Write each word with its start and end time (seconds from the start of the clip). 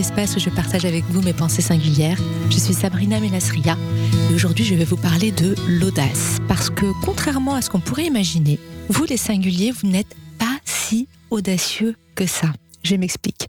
espace 0.00 0.34
où 0.34 0.40
je 0.40 0.48
partage 0.48 0.86
avec 0.86 1.04
vous 1.10 1.20
mes 1.20 1.34
pensées 1.34 1.60
singulières. 1.60 2.18
Je 2.48 2.56
suis 2.56 2.72
Sabrina 2.72 3.20
Menasria 3.20 3.76
et 4.30 4.34
aujourd'hui 4.34 4.64
je 4.64 4.74
vais 4.74 4.84
vous 4.86 4.96
parler 4.96 5.30
de 5.30 5.54
l'audace. 5.68 6.38
Parce 6.48 6.70
que 6.70 6.86
contrairement 7.04 7.54
à 7.54 7.60
ce 7.60 7.68
qu'on 7.68 7.80
pourrait 7.80 8.06
imaginer, 8.06 8.58
vous 8.88 9.04
les 9.04 9.18
singuliers, 9.18 9.72
vous 9.72 9.88
n'êtes 9.88 10.16
pas 10.38 10.58
si 10.64 11.06
audacieux 11.30 11.96
que 12.14 12.26
ça. 12.26 12.50
Je 12.82 12.96
m'explique. 12.96 13.48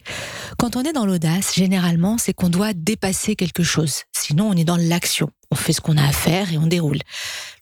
Quand 0.57 0.75
on 0.75 0.83
est 0.83 0.91
dans 0.91 1.05
l'audace, 1.05 1.55
généralement, 1.55 2.17
c'est 2.17 2.33
qu'on 2.33 2.49
doit 2.49 2.73
dépasser 2.73 3.37
quelque 3.37 3.63
chose. 3.63 4.03
Sinon, 4.11 4.49
on 4.49 4.53
est 4.53 4.65
dans 4.65 4.75
l'action. 4.75 5.29
On 5.51 5.55
fait 5.55 5.71
ce 5.71 5.79
qu'on 5.79 5.95
a 5.95 6.05
à 6.05 6.11
faire 6.11 6.51
et 6.51 6.57
on 6.57 6.67
déroule. 6.67 6.99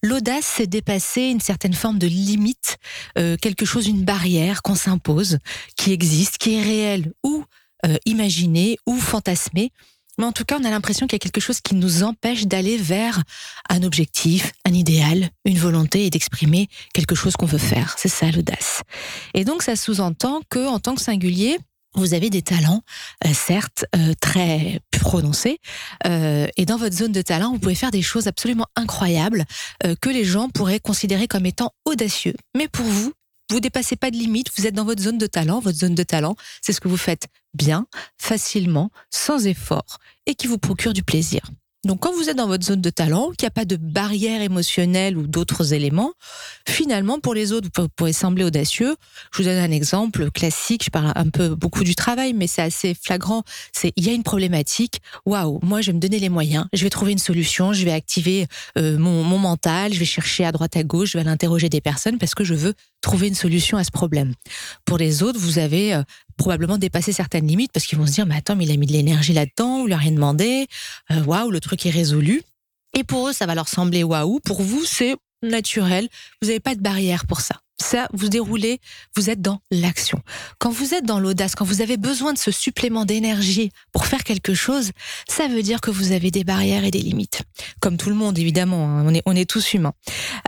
L'audace, 0.02 0.52
c'est 0.58 0.68
dépasser 0.68 1.22
une 1.22 1.42
certaine 1.42 1.74
forme 1.74 2.00
de 2.00 2.08
limite, 2.08 2.78
euh, 3.20 3.38
quelque 3.40 3.66
chose, 3.66 3.88
une 3.88 4.04
barrière 4.04 4.64
qu'on 4.64 4.74
s'impose, 4.74 5.38
qui 5.78 5.92
existe, 5.94 6.40
qui 6.40 6.56
est 6.56 6.64
réelle 6.64 7.14
ou 7.24 7.46
euh, 7.86 7.98
imaginée 8.06 8.78
ou 8.86 8.98
fantasmée. 8.98 9.72
Mais 10.18 10.26
en 10.26 10.34
tout 10.34 10.44
cas, 10.44 10.58
on 10.60 10.66
a 10.66 10.70
l'impression 10.70 11.08
qu'il 11.08 11.16
y 11.16 11.22
a 11.22 11.24
quelque 11.24 11.40
chose 11.40 11.62
qui 11.62 11.76
nous 11.76 12.04
empêche 12.04 12.46
d'aller 12.46 12.76
vers 12.76 13.24
un 13.70 13.84
objectif, 13.84 14.52
un 14.66 14.74
idéal, 14.74 15.30
une 15.46 15.58
volonté 15.58 16.06
et 16.06 16.10
d'exprimer 16.10 16.68
quelque 16.94 17.16
chose 17.16 17.38
qu'on 17.38 17.46
veut 17.46 17.58
faire. 17.58 17.96
C'est 17.98 18.10
ça 18.10 18.30
l'audace. 18.30 18.82
Et 19.34 19.46
donc, 19.46 19.64
ça 19.64 19.78
sous-entend 19.78 20.42
que, 20.50 20.68
en 20.68 20.80
tant 20.80 20.94
que 20.94 21.02
singulier, 21.02 21.58
vous 21.96 22.14
avez 22.14 22.30
des 22.30 22.42
talents, 22.42 22.82
euh, 23.26 23.34
certes 23.34 23.86
euh, 23.96 24.14
très 24.20 24.80
prononcés, 24.92 25.60
euh, 26.06 26.48
et 26.58 26.66
dans 26.66 26.78
votre 26.78 26.96
zone 26.96 27.12
de 27.12 27.22
talent, 27.22 27.54
vous 27.54 27.60
pouvez 27.60 27.76
faire 27.76 27.92
des 27.92 28.02
choses 28.02 28.28
absolument 28.28 28.68
incroyables 28.76 29.46
que 30.02 30.10
les 30.10 30.24
gens 30.24 30.50
pourraient 30.50 30.80
considérer 30.80 31.28
comme 31.28 31.46
étant 31.46 31.72
audacieux. 31.86 32.36
Mais 32.56 32.68
pour 32.68 32.86
vous, 32.86 33.14
vous 33.50 33.60
dépassez 33.60 33.96
pas 33.96 34.12
de 34.12 34.16
limite, 34.16 34.48
vous 34.58 34.68
êtes 34.68 34.76
dans 34.76 34.86
votre 34.86 35.02
zone 35.02 35.18
de 35.18 35.28
talent. 35.28 35.60
Votre 35.60 35.78
zone 35.78 35.96
de 35.96 36.04
talent, 36.04 36.36
c'est 36.62 36.74
ce 36.74 36.82
que 36.82 36.88
vous 36.88 36.98
faites 36.98 37.28
bien, 37.54 37.88
facilement, 38.18 38.92
sans 39.10 39.48
effort, 39.48 39.98
et 40.26 40.36
qui 40.36 40.48
vous 40.48 40.60
procure 40.60 40.94
du 40.94 41.04
plaisir. 41.04 41.42
Donc 41.86 42.02
quand 42.02 42.12
vous 42.12 42.30
êtes 42.30 42.36
dans 42.36 42.48
votre 42.48 42.66
zone 42.66 42.82
de 42.82 42.90
talent, 42.90 43.30
qu'il 43.30 43.46
n'y 43.46 43.48
a 43.48 43.52
pas 43.52 43.64
de 43.64 43.78
barrière 43.78 44.42
émotionnelle 44.42 45.18
ou 45.18 45.28
d'autres 45.28 45.74
éléments, 45.74 46.12
finalement 46.68 47.20
pour 47.20 47.34
les 47.34 47.54
autres, 47.54 47.70
vous 47.74 47.88
pourrez 47.88 48.12
sembler 48.12 48.44
audacieux. 48.44 48.98
Je 49.32 49.38
vous 49.38 49.48
donne 49.48 49.58
un 49.58 49.72
exemple 49.72 50.30
classique, 50.30 50.84
je 50.84 50.90
parle 50.90 51.14
un 51.16 51.30
peu 51.30 51.56
beaucoup 51.56 51.86
du 51.86 51.96
travail, 51.96 52.34
mais 52.34 52.48
c'est 52.48 52.62
assez 52.62 52.94
flagrant. 52.94 53.44
C'est 53.72 53.94
il 53.96 54.06
y 54.06 54.10
a 54.10 54.14
une 54.14 54.24
problématique, 54.24 55.00
waouh, 55.26 55.60
moi 55.64 55.80
je 55.80 55.92
vais 55.92 55.94
me 55.94 56.02
donner 56.02 56.20
les 56.20 56.28
moyens, 56.28 56.66
je 56.74 56.84
vais 56.84 56.90
trouver 56.90 57.14
une 57.14 57.18
solution, 57.18 57.72
je 57.72 57.86
vais 57.86 57.94
activer 57.94 58.48
euh, 58.78 58.98
mon, 58.98 59.24
mon 59.24 59.38
mental, 59.38 59.94
je 59.94 60.00
vais 60.00 60.06
chercher 60.06 60.44
à 60.44 60.52
droite 60.52 60.76
à 60.76 60.84
gauche, 60.84 61.12
je 61.12 61.18
vais 61.18 61.22
aller 61.22 61.30
interroger 61.30 61.70
des 61.70 61.82
personnes 61.82 62.18
parce 62.18 62.36
que 62.36 62.44
je 62.44 62.56
veux 62.56 62.74
trouver 63.02 63.28
une 63.28 63.36
solution 63.36 63.78
à 63.78 63.84
ce 63.84 63.92
problème. 63.92 64.34
Pour 64.86 64.98
les 64.98 65.24
autres, 65.24 65.40
vous 65.40 65.60
avez 65.60 65.94
euh, 65.94 66.04
probablement 66.38 66.78
dépassé 66.78 67.12
certaines 67.12 67.48
limites 67.48 67.72
parce 67.72 67.86
qu'ils 67.86 67.98
vont 67.98 68.06
se 68.06 68.12
dire, 68.12 68.26
mais 68.26 68.36
attends, 68.36 68.56
mais 68.56 68.66
il 68.66 68.72
a 68.72 68.78
mis 68.78 68.88
de 68.88 68.94
l'énergie 68.94 69.34
là-dedans, 69.34 69.82
on 69.82 69.86
lui 69.86 69.94
a 69.94 69.98
rien 69.98 70.12
demandé, 70.12 70.68
euh, 71.12 71.24
waouh, 71.24 71.52
le 71.52 71.60
truc 71.60 71.86
est 71.86 71.92
résolu. 71.92 72.42
Et 72.98 73.04
pour 73.04 73.30
eux, 73.30 73.34
ça 73.34 73.46
va 73.46 73.56
leur 73.56 73.68
sembler 73.68 74.04
waouh. 74.04 74.40
Pour 74.40 74.62
vous, 74.62 74.84
c'est 74.84 75.16
naturel. 75.44 76.10
Vous 76.42 76.48
n'avez 76.48 76.60
pas 76.60 76.76
de 76.76 76.82
barrière 76.82 77.26
pour 77.28 77.42
ça 77.42 77.56
ça, 77.82 78.08
vous 78.14 78.30
déroulez, 78.30 78.80
vous 79.16 79.30
êtes 79.30 79.42
dans 79.42 79.62
l'action. 79.72 80.22
Quand 80.60 80.70
vous 80.70 80.94
êtes 80.94 81.06
dans 81.06 81.20
l'audace, 81.20 81.56
quand 81.56 81.66
vous 81.66 81.82
avez 81.82 81.98
besoin 81.98 82.34
de 82.34 82.38
ce 82.38 82.52
supplément 82.52 83.06
d'énergie 83.06 83.72
pour 83.92 84.06
faire 84.06 84.24
quelque 84.24 84.54
chose, 84.54 84.92
ça 85.28 85.48
veut 85.48 85.64
dire 85.64 85.82
que 85.82 85.92
vous 85.92 86.12
avez 86.12 86.32
des 86.32 86.44
barrières 86.44 86.84
et 86.84 86.92
des 86.92 87.00
limites. 87.00 87.42
Comme 87.80 87.98
tout 87.98 88.10
le 88.10 88.16
monde, 88.16 88.38
évidemment, 88.38 88.86
hein, 88.86 89.04
on, 89.06 89.14
est, 89.14 89.22
on 89.26 89.36
est 89.36 89.50
tous 89.50 89.74
humains. 89.74 89.94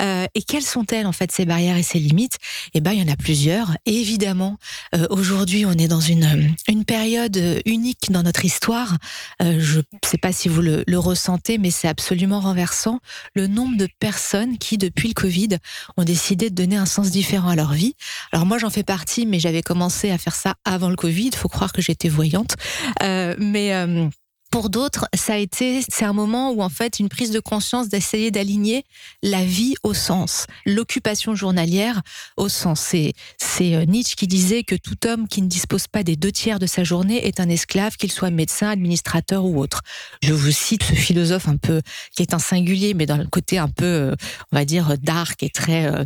Euh, 0.01 0.25
et 0.35 0.41
quelles 0.41 0.63
sont-elles, 0.63 1.07
en 1.07 1.11
fait, 1.11 1.31
ces 1.31 1.45
barrières 1.45 1.77
et 1.77 1.83
ces 1.83 1.99
limites? 1.99 2.37
Eh 2.73 2.81
ben, 2.81 2.91
il 2.91 2.99
y 2.99 3.09
en 3.09 3.11
a 3.11 3.15
plusieurs. 3.15 3.71
Et 3.85 3.95
évidemment, 3.99 4.57
euh, 4.95 5.05
aujourd'hui, 5.09 5.65
on 5.65 5.73
est 5.73 5.87
dans 5.87 5.99
une, 5.99 6.55
une 6.67 6.85
période 6.85 7.39
unique 7.65 8.11
dans 8.11 8.23
notre 8.23 8.45
histoire. 8.45 8.97
Euh, 9.41 9.57
je 9.59 9.79
ne 9.79 9.83
sais 10.05 10.17
pas 10.17 10.31
si 10.31 10.49
vous 10.49 10.61
le, 10.61 10.83
le 10.87 10.99
ressentez, 10.99 11.57
mais 11.57 11.71
c'est 11.71 11.87
absolument 11.87 12.39
renversant. 12.39 12.99
Le 13.35 13.47
nombre 13.47 13.77
de 13.77 13.87
personnes 13.99 14.57
qui, 14.57 14.77
depuis 14.77 15.09
le 15.09 15.13
Covid, 15.13 15.57
ont 15.97 16.03
décidé 16.03 16.49
de 16.49 16.55
donner 16.55 16.77
un 16.77 16.85
sens 16.85 17.11
différent 17.11 17.49
à 17.49 17.55
leur 17.55 17.73
vie. 17.73 17.95
Alors 18.31 18.45
moi 18.45 18.57
j'en 18.57 18.69
fais 18.69 18.83
partie, 18.83 19.25
mais 19.25 19.39
j'avais 19.39 19.61
commencé 19.61 20.11
à 20.11 20.17
faire 20.17 20.35
ça 20.35 20.55
avant 20.65 20.89
le 20.89 20.95
Covid. 20.95 21.31
Faut 21.35 21.49
croire 21.49 21.73
que 21.73 21.81
j'étais 21.81 22.09
voyante, 22.09 22.55
euh, 23.03 23.35
mais 23.37 23.73
euh, 23.73 24.07
pour 24.51 24.69
d'autres, 24.69 25.07
ça 25.15 25.35
a 25.35 25.37
été, 25.37 25.81
c'est 25.87 26.03
un 26.03 26.11
moment 26.11 26.51
où 26.51 26.61
en 26.61 26.67
fait 26.67 26.99
une 26.99 27.07
prise 27.07 27.31
de 27.31 27.39
conscience 27.39 27.87
d'essayer 27.87 28.31
d'aligner 28.31 28.85
la 29.23 29.45
vie 29.45 29.75
au 29.81 29.93
sens, 29.93 30.45
l'occupation 30.65 31.35
journalière 31.35 32.01
au 32.35 32.49
sens. 32.49 32.81
C'est, 32.81 33.13
c'est 33.37 33.75
euh, 33.75 33.85
Nietzsche 33.85 34.15
qui 34.15 34.27
disait 34.27 34.63
que 34.63 34.75
tout 34.75 35.07
homme 35.07 35.29
qui 35.29 35.41
ne 35.41 35.47
dispose 35.47 35.87
pas 35.87 36.03
des 36.03 36.17
deux 36.17 36.33
tiers 36.33 36.59
de 36.59 36.65
sa 36.65 36.83
journée 36.83 37.25
est 37.25 37.39
un 37.39 37.47
esclave, 37.47 37.95
qu'il 37.95 38.11
soit 38.11 38.29
médecin, 38.29 38.69
administrateur 38.69 39.45
ou 39.45 39.57
autre. 39.57 39.81
Je 40.21 40.33
vous 40.33 40.51
cite 40.51 40.83
ce 40.83 40.95
philosophe 40.95 41.47
un 41.47 41.57
peu 41.57 41.81
qui 42.13 42.21
est 42.21 42.33
un 42.33 42.39
singulier, 42.39 42.93
mais 42.93 43.05
dans 43.05 43.17
le 43.17 43.27
côté 43.27 43.57
un 43.57 43.69
peu, 43.69 43.85
euh, 43.85 44.15
on 44.51 44.57
va 44.57 44.65
dire, 44.65 44.97
dark 45.01 45.43
et 45.43 45.49
très, 45.49 45.85
euh, 45.85 46.03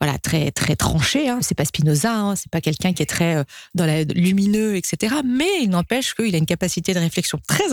voilà, 0.00 0.18
très 0.18 0.52
très 0.52 0.76
tranché. 0.76 1.28
Hein. 1.28 1.40
C'est 1.42 1.56
pas 1.56 1.64
Spinoza, 1.64 2.14
hein. 2.14 2.36
c'est 2.36 2.50
pas 2.50 2.60
quelqu'un 2.60 2.92
qui 2.92 3.02
est 3.02 3.06
très 3.06 3.44
dans 3.74 3.86
la 3.86 4.04
lumineux, 4.04 4.76
etc. 4.76 5.16
Mais 5.24 5.62
il 5.62 5.70
n'empêche 5.70 6.14
qu'il 6.14 6.32
a 6.36 6.38
une 6.38 6.46
capacité 6.46 6.94
de 6.94 7.00
réflexion 7.00 7.40
très 7.48 7.72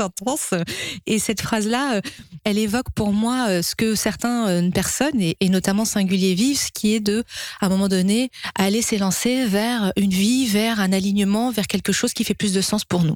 et 1.05 1.19
cette 1.19 1.41
phrase-là, 1.41 1.95
euh, 1.95 2.01
elle 2.45 2.57
évoque 2.57 2.89
pour 2.91 3.11
moi 3.11 3.47
euh, 3.49 3.61
ce 3.61 3.75
que 3.75 3.95
certaines 3.95 4.71
personnes, 4.71 5.19
et, 5.19 5.49
notamment 5.49 5.83
singuliers, 5.83 6.35
vivent, 6.35 6.57
ce 6.57 6.71
qui 6.71 6.95
est 6.95 6.99
de, 6.99 7.23
à 7.59 7.65
un 7.65 7.69
moment 7.69 7.89
donné, 7.89 8.29
aller 8.55 8.81
s'élancer 8.81 9.45
vers 9.45 9.91
une 9.97 10.11
vie, 10.11 10.47
vers 10.47 10.79
un 10.79 10.93
alignement, 10.93 11.51
vers 11.51 11.67
quelque 11.67 11.91
chose 11.91 12.13
qui 12.13 12.23
fait 12.23 12.33
plus 12.33 12.53
de 12.53 12.61
sens 12.61 12.85
pour 12.85 13.03
nous. 13.03 13.15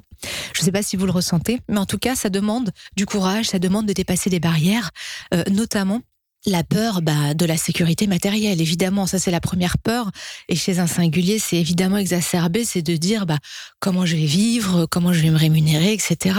Je 0.52 0.60
ne 0.60 0.64
sais 0.64 0.72
pas 0.72 0.82
si 0.82 0.96
vous 0.96 1.06
le 1.06 1.12
ressentez, 1.12 1.60
mais 1.68 1.78
en 1.78 1.86
tout 1.86 1.98
cas, 1.98 2.14
ça 2.14 2.28
demande 2.28 2.70
du 2.96 3.06
courage, 3.06 3.46
ça 3.46 3.58
demande 3.58 3.86
de 3.86 3.92
dépasser 3.92 4.28
des 4.28 4.40
barrières, 4.40 4.90
euh, 5.32 5.42
notamment 5.50 6.02
la 6.46 6.64
peur 6.64 7.02
bah, 7.02 7.34
de 7.34 7.44
la 7.44 7.56
sécurité 7.56 8.06
matérielle, 8.06 8.60
évidemment, 8.60 9.06
ça 9.06 9.18
c'est 9.18 9.30
la 9.30 9.40
première 9.40 9.78
peur. 9.78 10.10
Et 10.48 10.56
chez 10.56 10.78
un 10.78 10.86
singulier, 10.86 11.38
c'est 11.38 11.56
évidemment 11.56 11.98
exacerbé, 11.98 12.64
c'est 12.64 12.82
de 12.82 12.96
dire 12.96 13.26
bah, 13.26 13.38
comment 13.78 14.06
je 14.06 14.16
vais 14.16 14.24
vivre, 14.24 14.86
comment 14.86 15.12
je 15.12 15.20
vais 15.20 15.30
me 15.30 15.38
rémunérer, 15.38 15.92
etc. 15.92 16.38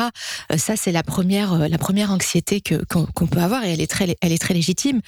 Euh, 0.51 0.57
ça 0.57 0.75
c'est 0.75 0.91
la 0.91 1.03
première, 1.03 1.53
euh, 1.53 1.67
la 1.67 1.78
première 1.78 2.12
anxiété 2.12 2.62
que 2.62 2.84
qu'on 2.85 3.28
peut 3.28 3.39
avoir 3.39 3.63
et 3.63 3.73
elle 3.73 3.81
est 3.81 3.91
très, 3.91 4.16
elle 4.22 4.31
est 4.31 4.41
très 4.41 4.53
légitime. 4.53 5.01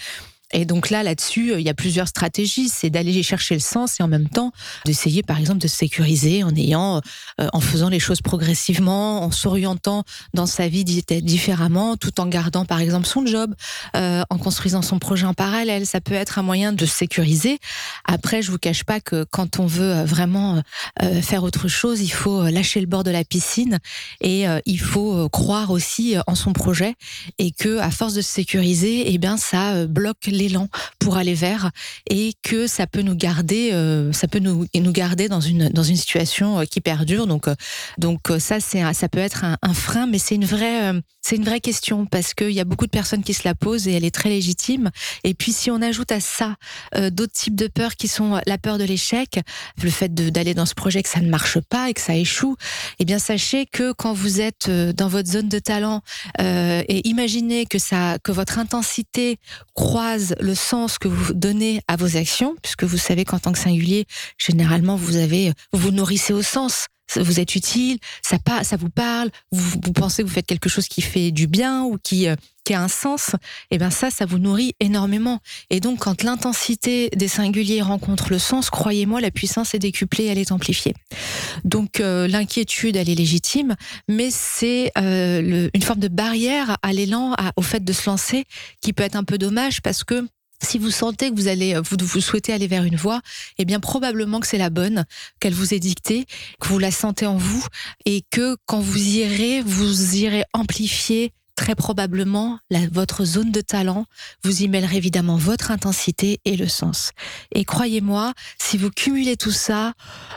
Et 0.53 0.65
donc 0.65 0.89
là, 0.89 1.03
là-dessus, 1.03 1.51
euh, 1.51 1.59
il 1.59 1.65
y 1.65 1.69
a 1.69 1.73
plusieurs 1.73 2.07
stratégies. 2.07 2.69
C'est 2.69 2.89
d'aller 2.89 3.21
chercher 3.23 3.55
le 3.55 3.59
sens 3.59 3.99
et 3.99 4.03
en 4.03 4.07
même 4.07 4.29
temps 4.29 4.51
d'essayer, 4.85 5.23
par 5.23 5.39
exemple, 5.39 5.59
de 5.59 5.67
se 5.67 5.75
sécuriser 5.75 6.43
en 6.43 6.55
ayant, 6.55 7.01
euh, 7.41 7.47
en 7.51 7.59
faisant 7.59 7.89
les 7.89 7.99
choses 7.99 8.21
progressivement, 8.21 9.23
en 9.23 9.31
s'orientant 9.31 10.03
dans 10.33 10.45
sa 10.45 10.67
vie 10.67 10.85
différemment, 10.85 11.97
tout 11.97 12.21
en 12.21 12.27
gardant, 12.27 12.65
par 12.65 12.79
exemple, 12.79 13.07
son 13.07 13.25
job, 13.25 13.53
euh, 13.95 14.23
en 14.29 14.37
construisant 14.37 14.83
son 14.83 14.99
projet 14.99 15.25
en 15.25 15.33
parallèle. 15.33 15.85
Ça 15.85 15.99
peut 15.99 16.13
être 16.13 16.37
un 16.39 16.43
moyen 16.43 16.71
de 16.71 16.85
se 16.85 16.95
sécuriser. 16.95 17.57
Après, 18.05 18.41
je 18.41 18.51
vous 18.51 18.59
cache 18.59 18.83
pas 18.83 18.99
que 18.99 19.23
quand 19.23 19.59
on 19.59 19.65
veut 19.65 20.03
vraiment 20.03 20.61
faire 21.21 21.43
autre 21.43 21.67
chose, 21.67 22.01
il 22.01 22.11
faut 22.11 22.43
lâcher 22.43 22.79
le 22.79 22.85
bord 22.85 23.03
de 23.03 23.11
la 23.11 23.23
piscine 23.23 23.79
et 24.21 24.45
il 24.65 24.79
faut 24.79 25.27
croire 25.29 25.71
aussi 25.71 26.15
en 26.27 26.35
son 26.35 26.53
projet 26.53 26.95
et 27.39 27.51
que, 27.51 27.79
à 27.79 27.89
force 27.89 28.13
de 28.13 28.21
se 28.21 28.29
sécuriser, 28.29 29.11
eh 29.11 29.17
bien, 29.17 29.37
ça 29.37 29.87
bloque 29.87 30.27
les 30.27 30.42
l'élan 30.43 30.67
pour 30.99 31.17
aller 31.17 31.33
vers 31.33 31.71
et 32.09 32.33
que 32.43 32.67
ça 32.67 32.87
peut 32.87 33.01
nous 33.01 33.15
garder, 33.15 33.71
euh, 33.73 34.11
ça 34.11 34.27
peut 34.27 34.39
nous, 34.39 34.65
nous 34.75 34.91
garder 34.91 35.27
dans 35.27 35.39
une, 35.39 35.69
dans 35.69 35.83
une 35.83 35.95
situation 35.95 36.59
euh, 36.59 36.65
qui 36.65 36.81
perdure. 36.81 37.27
Donc, 37.27 37.47
euh, 37.47 37.55
donc 37.97 38.21
ça, 38.39 38.59
c'est, 38.59 38.93
ça 38.93 39.09
peut 39.09 39.19
être 39.19 39.45
un, 39.45 39.73
frein, 39.73 40.05
mais 40.07 40.19
c'est 40.19 40.35
une 40.35 40.45
vraie, 40.45 40.91
c'est 41.21 41.35
une 41.35 41.43
vraie 41.43 41.59
question 41.59 42.05
parce 42.05 42.33
qu'il 42.33 42.51
y 42.51 42.59
a 42.59 42.63
beaucoup 42.63 42.85
de 42.85 42.91
personnes 42.91 43.23
qui 43.23 43.33
se 43.33 43.41
la 43.45 43.55
posent 43.55 43.87
et 43.87 43.93
elle 43.93 44.05
est 44.05 44.13
très 44.13 44.29
légitime. 44.29 44.91
Et 45.23 45.33
puis, 45.33 45.51
si 45.51 45.71
on 45.71 45.81
ajoute 45.81 46.11
à 46.11 46.19
ça 46.19 46.55
d'autres 47.11 47.33
types 47.33 47.55
de 47.55 47.67
peurs 47.67 47.95
qui 47.95 48.07
sont 48.07 48.39
la 48.45 48.57
peur 48.57 48.77
de 48.77 48.83
l'échec, 48.83 49.39
le 49.81 49.89
fait 49.89 50.13
d'aller 50.13 50.53
dans 50.53 50.65
ce 50.65 50.75
projet 50.75 51.01
que 51.01 51.09
ça 51.09 51.21
ne 51.21 51.29
marche 51.29 51.59
pas 51.59 51.89
et 51.89 51.93
que 51.93 52.01
ça 52.01 52.15
échoue, 52.15 52.55
eh 52.99 53.05
bien, 53.05 53.19
sachez 53.19 53.65
que 53.65 53.93
quand 53.93 54.13
vous 54.13 54.41
êtes 54.41 54.69
dans 54.69 55.07
votre 55.07 55.29
zone 55.29 55.49
de 55.49 55.59
talent 55.59 56.01
et 56.39 57.07
imaginez 57.07 57.65
que 57.65 57.79
ça, 57.79 58.17
que 58.23 58.31
votre 58.31 58.59
intensité 58.59 59.39
croise 59.73 60.32
le 60.39 60.55
sens 60.55 60.97
que 60.97 61.07
vous 61.07 61.33
donnez 61.33 61.81
à 61.87 61.95
vos 61.95 62.17
actions, 62.17 62.55
puisque 62.61 62.83
vous 62.83 62.97
savez 62.97 63.25
qu'en 63.25 63.39
tant 63.39 63.51
que 63.51 63.59
singulier, 63.59 64.05
généralement, 64.37 64.95
vous 64.95 65.17
vous 65.71 65.91
nourrissez 65.91 66.33
au 66.33 66.41
sens. 66.41 66.87
Vous 67.17 67.39
êtes 67.39 67.55
utile, 67.55 67.97
ça, 68.21 68.37
ça 68.63 68.77
vous 68.77 68.89
parle, 68.89 69.29
vous, 69.51 69.79
pensez 69.93 70.23
que 70.23 70.27
vous 70.27 70.33
faites 70.33 70.45
quelque 70.45 70.69
chose 70.69 70.87
qui 70.87 71.01
fait 71.01 71.31
du 71.31 71.47
bien 71.47 71.83
ou 71.83 71.97
qui, 72.01 72.27
euh, 72.27 72.35
qui 72.63 72.73
a 72.73 72.81
un 72.81 72.87
sens, 72.87 73.31
et 73.33 73.75
eh 73.75 73.77
bien 73.77 73.89
ça, 73.89 74.09
ça 74.09 74.25
vous 74.25 74.39
nourrit 74.39 74.73
énormément. 74.79 75.39
Et 75.69 75.79
donc, 75.79 75.99
quand 75.99 76.23
l'intensité 76.23 77.09
des 77.15 77.27
singuliers 77.27 77.81
rencontre 77.81 78.31
le 78.31 78.39
sens, 78.39 78.69
croyez-moi, 78.69 79.21
la 79.21 79.31
puissance 79.31 79.73
est 79.73 79.79
décuplée, 79.79 80.25
elle 80.25 80.37
est 80.37 80.51
amplifiée. 80.51 80.93
Donc, 81.63 81.99
euh, 81.99 82.27
l'inquiétude, 82.27 82.95
elle 82.95 83.09
est 83.09 83.15
légitime, 83.15 83.75
mais 84.07 84.29
c'est 84.31 84.91
euh, 84.97 85.69
une 85.73 85.81
forme 85.81 85.99
de 85.99 86.07
barrière 86.07 86.77
à 86.81 86.93
l'élan, 86.93 87.35
au 87.57 87.61
fait 87.61 87.83
de 87.83 87.93
se 87.93 88.09
lancer, 88.09 88.45
qui 88.81 88.93
peut 88.93 89.03
être 89.03 89.15
un 89.15 89.23
peu 89.23 89.37
dommage 89.37 89.81
parce 89.81 90.03
que 90.03 90.25
si 90.63 90.77
vous 90.77 90.91
sentez 90.91 91.29
que 91.29 91.35
vous 91.35 91.47
allez, 91.47 91.75
vous, 91.75 91.97
vous 91.99 92.21
souhaitez 92.21 92.53
aller 92.53 92.67
vers 92.67 92.83
une 92.83 92.95
voie, 92.95 93.21
eh 93.57 93.65
bien 93.65 93.79
probablement 93.79 94.39
que 94.39 94.47
c'est 94.47 94.57
la 94.57 94.69
bonne, 94.69 95.05
qu'elle 95.39 95.53
vous 95.53 95.73
est 95.73 95.79
dictée, 95.79 96.25
que 96.59 96.67
vous 96.67 96.79
la 96.79 96.91
sentez 96.91 97.25
en 97.25 97.37
vous, 97.37 97.65
et 98.05 98.23
que 98.31 98.55
quand 98.65 98.79
vous 98.79 98.99
irez, 98.99 99.61
vous 99.61 100.15
irez 100.15 100.43
amplifier 100.53 101.33
très 101.63 101.75
probablement 101.75 102.59
votre 102.91 103.23
zone 103.23 103.49
de 103.49 103.61
talent. 103.61 104.05
Vous 104.43 104.63
y 104.63 104.67
mêlerez 104.67 104.97
évidemment 104.97 105.37
votre 105.37 105.71
intensité 105.71 106.41
et 106.43 106.57
le 106.57 106.67
sens. 106.67 107.11
Et 107.55 107.63
croyez-moi, 107.63 108.33
si 108.59 108.77
vous 108.77 108.89
cumulez 108.89 109.37
tout 109.37 109.53
ça, 109.53 109.93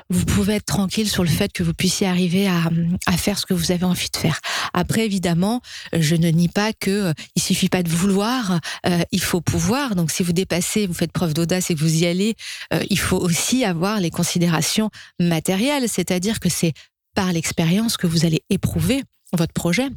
vous 0.08 0.24
pouvez 0.24 0.54
être 0.54 0.66
tranquille 0.66 1.10
sur 1.10 1.24
le 1.24 1.28
fait 1.28 1.52
que 1.52 1.64
vous 1.64 1.74
puissiez 1.74 2.06
arriver 2.06 2.46
à, 2.46 2.70
à 3.06 3.16
faire 3.16 3.40
ce 3.40 3.46
que 3.46 3.54
vous 3.54 3.72
avez 3.72 3.82
envie 3.82 4.08
de 4.08 4.16
faire. 4.16 4.38
Après, 4.72 5.04
évidemment, 5.04 5.62
je 5.92 6.14
ne 6.14 6.28
nie 6.28 6.48
pas 6.48 6.72
que 6.72 7.08
euh, 7.08 7.12
il 7.34 7.42
suffit 7.42 7.68
pas 7.68 7.82
de 7.82 7.88
vouloir, 7.88 8.60
euh, 8.86 9.02
il 9.10 9.20
faut 9.20 9.40
pouvoir. 9.40 9.96
Donc, 9.96 10.12
si 10.12 10.22
vous 10.22 10.32
dépassez, 10.32 10.86
vous 10.86 10.94
faites 10.94 11.10
preuve 11.10 11.34
d'audace 11.34 11.72
et 11.72 11.74
que 11.74 11.80
vous 11.80 12.04
y 12.04 12.06
allez, 12.06 12.36
euh, 12.72 12.84
il 12.88 13.00
faut 13.00 13.18
aussi 13.18 13.64
avoir 13.64 13.98
les 13.98 14.10
considérations 14.10 14.90
matérielles, 15.18 15.88
c'est-à-dire 15.88 16.38
que 16.38 16.48
c'est 16.48 16.72
par 17.16 17.32
l'expérience 17.32 17.96
que 17.96 18.06
vous 18.06 18.24
allez 18.24 18.44
éprouver 18.48 19.02
votre 19.32 19.52
projet. 19.52 19.88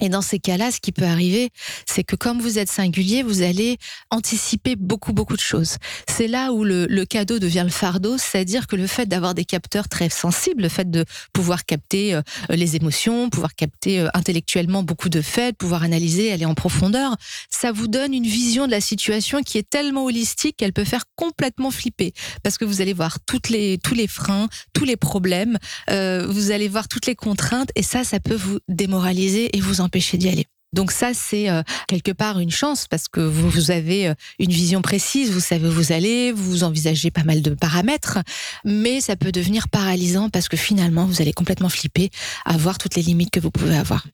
Et 0.00 0.10
dans 0.10 0.20
ces 0.20 0.38
cas-là, 0.38 0.70
ce 0.70 0.80
qui 0.80 0.92
peut 0.92 1.06
arriver, 1.06 1.50
c'est 1.86 2.04
que 2.04 2.16
comme 2.16 2.40
vous 2.40 2.58
êtes 2.58 2.70
singulier, 2.70 3.22
vous 3.22 3.42
allez 3.42 3.78
anticiper 4.10 4.76
beaucoup, 4.76 5.14
beaucoup 5.14 5.36
de 5.36 5.40
choses. 5.40 5.76
C'est 6.08 6.28
là 6.28 6.52
où 6.52 6.64
le, 6.64 6.86
le, 6.86 7.06
cadeau 7.06 7.38
devient 7.38 7.62
le 7.64 7.70
fardeau, 7.70 8.18
c'est-à-dire 8.18 8.66
que 8.66 8.76
le 8.76 8.86
fait 8.86 9.06
d'avoir 9.06 9.34
des 9.34 9.46
capteurs 9.46 9.88
très 9.88 10.10
sensibles, 10.10 10.62
le 10.62 10.68
fait 10.68 10.90
de 10.90 11.06
pouvoir 11.32 11.64
capter 11.64 12.14
euh, 12.14 12.22
les 12.50 12.76
émotions, 12.76 13.30
pouvoir 13.30 13.54
capter 13.54 14.00
euh, 14.00 14.08
intellectuellement 14.12 14.82
beaucoup 14.82 15.08
de 15.08 15.22
faits, 15.22 15.56
pouvoir 15.56 15.82
analyser, 15.82 16.30
aller 16.30 16.44
en 16.44 16.54
profondeur, 16.54 17.16
ça 17.50 17.72
vous 17.72 17.88
donne 17.88 18.12
une 18.12 18.26
vision 18.26 18.66
de 18.66 18.72
la 18.72 18.82
situation 18.82 19.42
qui 19.42 19.56
est 19.56 19.68
tellement 19.68 20.04
holistique 20.04 20.56
qu'elle 20.58 20.72
peut 20.72 20.84
faire 20.84 21.04
complètement 21.16 21.70
flipper. 21.70 22.12
Parce 22.42 22.58
que 22.58 22.66
vous 22.66 22.82
allez 22.82 22.92
voir 22.92 23.18
toutes 23.20 23.48
les, 23.48 23.78
tous 23.78 23.94
les 23.94 24.08
freins, 24.08 24.48
tous 24.74 24.84
les 24.84 24.96
problèmes, 24.96 25.58
euh, 25.90 26.26
vous 26.28 26.50
allez 26.50 26.68
voir 26.68 26.88
toutes 26.88 27.06
les 27.06 27.14
contraintes, 27.14 27.70
et 27.76 27.82
ça, 27.82 28.04
ça 28.04 28.20
peut 28.20 28.34
vous 28.34 28.58
démoraliser 28.68 29.56
et 29.56 29.60
vous 29.60 29.80
empêcher 29.86 30.18
d'y 30.18 30.28
aller. 30.28 30.46
Donc 30.72 30.90
ça, 30.92 31.14
c'est 31.14 31.48
euh, 31.48 31.62
quelque 31.88 32.12
part 32.12 32.38
une 32.38 32.50
chance 32.50 32.86
parce 32.86 33.08
que 33.08 33.20
vous, 33.20 33.70
avez 33.70 34.08
euh, 34.08 34.14
une 34.38 34.50
vision 34.50 34.82
précise, 34.82 35.30
vous 35.30 35.40
savez 35.40 35.68
où 35.68 35.72
vous 35.72 35.92
allez, 35.92 36.32
vous 36.32 36.64
envisagez 36.64 37.10
pas 37.10 37.24
mal 37.24 37.40
de 37.40 37.54
paramètres, 37.54 38.18
mais 38.64 39.00
ça 39.00 39.16
peut 39.16 39.32
devenir 39.32 39.68
paralysant 39.68 40.28
parce 40.28 40.48
que 40.48 40.56
finalement, 40.56 41.06
vous 41.06 41.22
allez 41.22 41.32
complètement 41.32 41.70
flipper 41.70 42.10
à 42.44 42.56
voir 42.56 42.78
toutes 42.78 42.96
les 42.96 43.02
limites 43.02 43.30
que 43.30 43.40
vous 43.40 43.50
pouvez 43.50 43.76
avoir. 43.76 44.06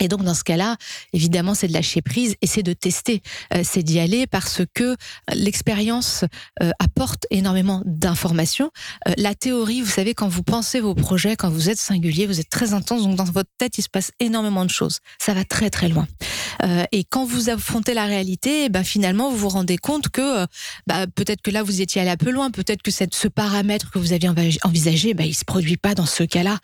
Et 0.00 0.08
donc 0.08 0.22
dans 0.22 0.34
ce 0.34 0.44
cas-là, 0.44 0.76
évidemment, 1.12 1.54
c'est 1.54 1.68
de 1.68 1.72
lâcher 1.72 2.02
prise 2.02 2.36
et 2.40 2.46
c'est 2.46 2.62
de 2.62 2.72
tester, 2.72 3.22
euh, 3.54 3.62
c'est 3.64 3.82
d'y 3.82 3.98
aller 3.98 4.26
parce 4.26 4.62
que 4.74 4.96
l'expérience 5.32 6.24
euh, 6.62 6.70
apporte 6.78 7.26
énormément 7.30 7.82
d'informations. 7.84 8.70
Euh, 9.08 9.14
la 9.16 9.34
théorie, 9.34 9.80
vous 9.80 9.90
savez, 9.90 10.14
quand 10.14 10.28
vous 10.28 10.42
pensez 10.42 10.80
vos 10.80 10.94
projets, 10.94 11.36
quand 11.36 11.50
vous 11.50 11.70
êtes 11.70 11.78
singulier, 11.78 12.26
vous 12.26 12.40
êtes 12.40 12.50
très 12.50 12.72
intense, 12.72 13.02
donc 13.02 13.16
dans 13.16 13.24
votre 13.24 13.50
tête, 13.58 13.78
il 13.78 13.82
se 13.82 13.88
passe 13.88 14.12
énormément 14.20 14.64
de 14.64 14.70
choses. 14.70 14.98
Ça 15.18 15.34
va 15.34 15.44
très 15.44 15.70
très 15.70 15.88
loin. 15.88 16.06
et 16.92 17.04
quand 17.04 17.24
vous 17.24 17.50
affrontez 17.50 17.94
la 17.94 18.06
réalité, 18.06 18.64
eh 18.64 18.68
ben 18.68 18.84
finalement, 18.84 19.30
vous 19.30 19.36
vous 19.36 19.48
rendez 19.48 19.78
compte 19.78 20.08
que 20.08 20.46
bah, 20.86 21.06
peut-être 21.06 21.40
que 21.40 21.50
là, 21.50 21.62
vous 21.62 21.80
étiez 21.80 22.00
allé 22.00 22.10
un 22.10 22.16
peu 22.16 22.30
loin, 22.30 22.50
peut-être 22.50 22.82
que 22.82 22.90
ce 22.90 23.28
paramètre 23.28 23.90
que 23.90 23.98
vous 23.98 24.12
aviez 24.12 24.30
envisagé, 24.64 25.14
bah, 25.14 25.24
il 25.24 25.34
se 25.34 25.44
produit 25.44 25.76
pas 25.76 25.94
dans 25.94 26.06
ce 26.06 26.24
cas-là. 26.24 26.58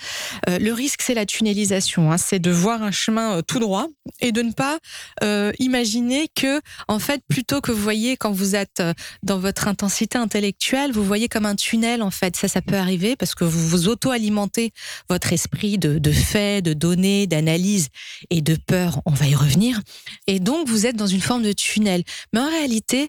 le 0.48 0.72
risque, 0.72 1.02
c'est 1.02 1.14
la 1.14 1.26
tunnelisation, 1.26 2.12
hein, 2.12 2.18
c'est 2.18 2.38
de 2.38 2.50
voir 2.50 2.82
un 2.82 2.90
chemin 2.90 3.23
euh, 3.32 3.42
tout 3.42 3.58
droit 3.58 3.86
et 4.20 4.32
de 4.32 4.42
ne 4.42 4.52
pas 4.52 4.78
euh, 5.22 5.52
imaginer 5.58 6.28
que, 6.34 6.60
en 6.88 6.98
fait, 6.98 7.22
plutôt 7.28 7.60
que 7.60 7.72
vous 7.72 7.82
voyez 7.82 8.16
quand 8.16 8.32
vous 8.32 8.54
êtes 8.54 8.80
euh, 8.80 8.92
dans 9.22 9.38
votre 9.38 9.68
intensité 9.68 10.18
intellectuelle, 10.18 10.92
vous 10.92 11.04
voyez 11.04 11.28
comme 11.28 11.46
un 11.46 11.54
tunnel, 11.54 12.02
en 12.02 12.10
fait. 12.10 12.36
Ça, 12.36 12.48
ça 12.48 12.62
peut 12.62 12.76
arriver 12.76 13.16
parce 13.16 13.34
que 13.34 13.44
vous 13.44 13.68
vous 13.68 13.88
auto-alimentez 13.88 14.72
votre 15.08 15.32
esprit 15.32 15.78
de, 15.78 16.12
faits, 16.12 16.64
de 16.64 16.72
données, 16.72 17.26
d'analyse 17.26 17.88
et 18.30 18.40
de 18.40 18.56
peur. 18.56 19.00
On 19.06 19.12
va 19.12 19.26
y 19.26 19.34
revenir. 19.34 19.80
Et 20.26 20.40
donc, 20.40 20.68
vous 20.68 20.86
êtes 20.86 20.96
dans 20.96 21.06
une 21.06 21.20
forme 21.20 21.42
de 21.42 21.52
tunnel. 21.52 22.02
Mais 22.32 22.40
en 22.40 22.48
réalité, 22.48 23.08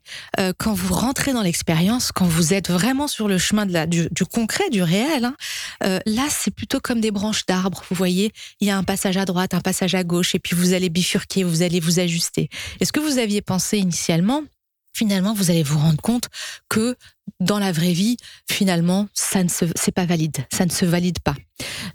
quand 0.58 0.74
vous 0.74 0.94
rentrez 0.94 1.34
dans 1.34 1.42
l'expérience, 1.42 2.12
quand 2.12 2.26
vous 2.26 2.54
êtes 2.54 2.70
vraiment 2.70 3.08
sur 3.08 3.28
le 3.28 3.38
chemin 3.38 3.66
de 3.66 3.74
la, 3.74 3.86
du, 3.86 4.08
du 4.12 4.26
concret, 4.26 4.70
du 4.70 4.82
réel, 4.82 5.26
hein, 5.26 6.00
là, 6.06 6.24
c'est 6.30 6.52
plutôt 6.52 6.80
comme 6.80 7.02
des 7.02 7.12
branches 7.12 7.46
d'arbres. 7.46 7.84
Vous 7.90 7.96
voyez, 7.96 8.32
il 8.60 8.68
y 8.68 8.72
a 8.72 8.78
un 8.78 8.84
passage 8.84 9.18
à 9.18 9.26
droite, 9.26 9.54
un 9.54 9.62
passage 9.62 9.96
à 9.96 10.04
gauche 10.06 10.36
et 10.36 10.40
puis 10.40 10.56
vous 10.56 10.74
allez 10.74 10.90
bifurquer, 10.90 11.44
vous 11.44 11.62
allez 11.62 11.80
vous 11.80 12.00
ajuster. 12.00 12.50
Est-ce 12.80 12.94
que 12.94 13.00
vous 13.00 13.18
aviez 13.18 13.42
pensé 13.42 13.78
initialement 13.78 14.44
finalement, 14.96 15.34
vous 15.34 15.52
allez 15.52 15.64
vous 15.64 15.78
rendre 15.78 16.02
compte 16.02 16.30
que 16.70 16.96
dans 17.42 17.60
la 17.60 17.72
vraie 17.72 17.92
vie, 17.92 18.18
finalement, 18.50 19.08
ça 19.14 19.44
ne 19.44 19.50
c'est 19.50 19.92
pas 19.92 20.06
valide, 20.06 20.46
ça 20.54 20.66
ne 20.66 20.72
se 20.72 20.86
valide 20.86 21.20
pas? 21.20 21.36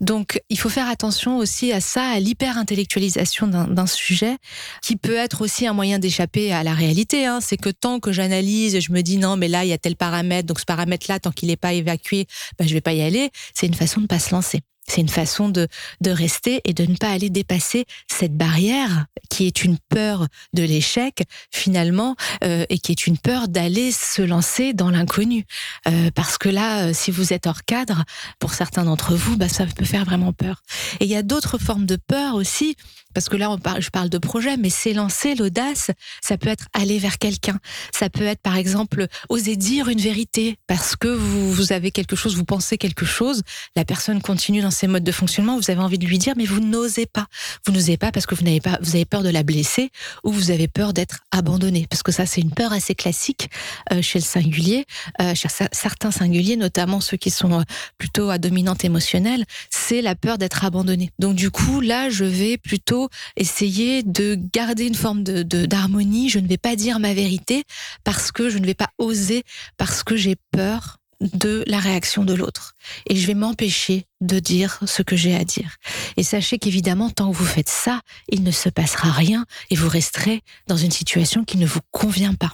Donc, 0.01 0.41
il 0.51 0.59
faut 0.59 0.69
faire 0.69 0.89
attention 0.89 1.39
aussi 1.39 1.73
à 1.73 1.81
ça, 1.81 2.05
à 2.05 2.21
l'hyper-intellectualisation 2.21 3.47
d'un 3.47 3.87
sujet, 3.87 4.37
qui 4.83 4.97
peut 4.97 5.17
être 5.17 5.41
aussi 5.41 5.67
un 5.67 5.73
moyen 5.73 5.99
d'échapper 5.99 6.53
à 6.53 6.63
la 6.63 6.75
réalité. 6.75 7.27
Hein. 7.27 7.41
C'est 7.41 7.57
que 7.57 7.71
tant 7.71 8.01
que 8.01 8.13
j'analyse, 8.13 8.79
je 8.81 8.93
me 8.93 9.01
dis 9.01 9.17
non, 9.17 9.37
mais 9.37 9.49
là, 9.49 9.65
il 9.65 9.69
y 9.69 9.73
a 9.73 9.79
tel 9.79 9.97
paramètre, 9.97 10.47
donc 10.47 10.61
ce 10.61 10.67
paramètre-là, 10.67 11.21
tant 11.21 11.33
qu'il 11.33 11.49
n'est 11.49 11.57
pas 11.57 11.73
évacué, 11.73 12.27
ben, 12.59 12.69
je 12.69 12.75
vais 12.75 12.81
pas 12.81 12.93
y 12.93 13.03
aller. 13.03 13.31
C'est 13.55 13.67
une 13.67 13.75
façon 13.75 14.01
de 14.01 14.07
pas 14.07 14.19
se 14.19 14.35
lancer. 14.35 14.61
C'est 14.91 15.01
une 15.01 15.09
façon 15.09 15.49
de, 15.49 15.69
de 16.01 16.11
rester 16.11 16.61
et 16.65 16.75
de 16.75 16.85
ne 16.85 16.97
pas 16.97 17.11
aller 17.11 17.31
dépasser 17.31 17.87
cette 18.09 18.37
barrière 18.37 19.07
qui 19.29 19.47
est 19.47 19.63
une 19.63 19.79
peur 19.79 20.27
de 20.53 20.65
l'échec 20.65 21.23
finalement 21.53 22.17
euh, 22.43 22.65
et 22.69 22.79
qui 22.79 22.91
est 22.91 23.07
une 23.07 23.17
peur 23.17 23.47
d'aller 23.47 23.93
se 23.93 24.21
lancer 24.21 24.73
dans 24.73 24.91
l'inconnu. 24.91 25.47
Euh, 25.87 26.11
parce 26.13 26.39
que 26.39 26.49
là, 26.49 26.89
euh, 26.89 26.93
si 26.93 27.13
vous 27.13 27.33
êtes 27.33 27.47
hors 27.47 27.65
cadre, 27.65 28.03
pour 28.41 28.53
certains 28.53 28.85
d'entre 28.85 29.15
vous, 29.15 29.37
bah, 29.37 29.49
ça 29.49 29.65
peut 29.65 29.85
faire 29.85 30.05
vraiment 30.05 30.33
peur. 30.33 30.63
Et 30.99 31.05
il 31.05 31.11
y 31.11 31.17
a 31.17 31.23
d'autres 31.23 31.59
formes 31.59 31.87
de 31.87 31.97
peur 31.97 32.35
aussi 32.35 32.75
parce 33.15 33.29
que 33.29 33.37
là, 33.37 33.57
je 33.79 33.91
parle 33.91 34.09
de 34.09 34.19
projet, 34.19 34.57
mais 34.57 34.71
s'élancer, 34.71 35.35
l'audace, 35.35 35.91
ça 36.23 36.39
peut 36.39 36.49
être 36.49 36.67
aller 36.73 36.99
vers 36.99 37.19
quelqu'un. 37.19 37.59
Ça 37.93 38.09
peut 38.11 38.25
être, 38.25 38.41
par 38.41 38.57
exemple, 38.57 39.07
oser 39.29 39.57
dire 39.57 39.89
une 39.89 40.01
vérité 40.01 40.59
parce 40.67 40.97
que 40.97 41.09
vous, 41.09 41.53
vous 41.53 41.73
avez 41.73 41.91
quelque 41.91 42.17
chose, 42.17 42.37
vous 42.37 42.45
pensez 42.45 42.79
quelque 42.79 43.05
chose, 43.05 43.43
la 43.77 43.85
personne 43.85 44.21
continue 44.23 44.61
dans 44.61 44.71
ses 44.71 44.87
modes 44.87 45.05
de 45.05 45.13
fonctionnement, 45.13 45.57
vous 45.57 45.71
avez 45.71 45.81
envie 45.81 45.99
de 45.99 46.07
lui 46.07 46.19
dire, 46.19 46.35
mais 46.37 46.45
vous 46.45 46.61
n'osez 46.61 47.07
pas. 47.07 47.27
Vous 47.67 47.73
n'osez 47.73 47.97
pas 47.97 48.13
parce 48.13 48.27
que 48.27 48.35
vous 48.35 48.45
n'avez 48.45 48.61
pas, 48.61 48.79
vous 48.81 48.95
avez 48.95 49.05
peur 49.05 49.23
de 49.23 49.29
la 49.29 49.43
blesser 49.43 49.91
ou 50.25 50.33
vous 50.33 50.51
avez 50.51 50.69
peur 50.69 50.93
d'être 50.93 51.21
abandonné. 51.31 51.87
Parce 51.89 52.03
que 52.03 52.13
ça, 52.13 52.27
c'est 52.27 52.41
une 52.41 52.53
peur 52.53 52.73
assez 52.73 52.95
classique 52.95 53.51
euh, 53.93 54.03
chez 54.03 54.19
le 54.19 54.25
singulier, 54.25 54.85
euh, 55.21 55.35
chez 55.35 55.49
certains 55.73 56.11
singuliers, 56.11 56.57
notamment 56.57 57.01
ceux 57.01 57.17
qui 57.17 57.31
sont 57.31 57.61
euh, 57.61 57.63
plutôt 57.99 58.31
à 58.31 58.39
dominante 58.39 58.85
émotionnelle, 58.85 59.45
c'est 59.71 60.03
la 60.03 60.15
peur 60.15 60.39
d'être 60.39 60.65
abandonné. 60.65 61.11
Donc, 61.19 61.35
du 61.35 61.51
coup, 61.51 61.81
là, 61.81 62.11
je 62.11 62.25
vais 62.25 62.57
plutôt 62.57 63.00
essayer 63.37 64.03
de 64.03 64.39
garder 64.53 64.87
une 64.87 64.95
forme 64.95 65.23
de 65.23 65.43
d'harmonie. 65.43 66.29
Je 66.29 66.39
ne 66.39 66.47
vais 66.47 66.59
pas 66.59 66.77
dire 66.77 67.01
ma 67.01 67.15
vérité 67.15 67.65
parce 68.05 68.33
que 68.33 68.49
je 68.49 68.59
ne 68.59 68.67
vais 68.67 68.75
pas 68.75 68.91
oser, 68.99 69.45
parce 69.77 70.03
que 70.03 70.17
j'ai 70.17 70.37
peur 70.53 71.00
de 71.21 71.65
la 71.67 71.79
réaction 71.79 72.25
de 72.25 72.35
l'autre. 72.35 72.75
Et 73.07 73.17
je 73.17 73.27
vais 73.27 73.35
m'empêcher 73.35 74.07
de 74.21 74.39
dire 74.39 74.79
ce 74.87 75.03
que 75.03 75.17
j'ai 75.17 75.35
à 75.35 75.45
dire. 75.45 75.77
Et 76.17 76.23
sachez 76.23 76.59
qu'évidemment, 76.59 77.11
tant 77.11 77.31
que 77.31 77.37
vous 77.37 77.47
faites 77.47 77.69
ça, 77.69 78.01
il 78.29 78.43
ne 78.43 78.51
se 78.51 78.69
passera 78.69 79.11
rien 79.11 79.47
et 79.71 79.77
vous 79.77 79.89
resterez 79.89 80.43
dans 80.67 80.77
une 80.77 80.91
situation 80.91 81.45
qui 81.45 81.57
ne 81.57 81.67
vous 81.67 81.81
convient 81.91 82.35
pas. 82.35 82.53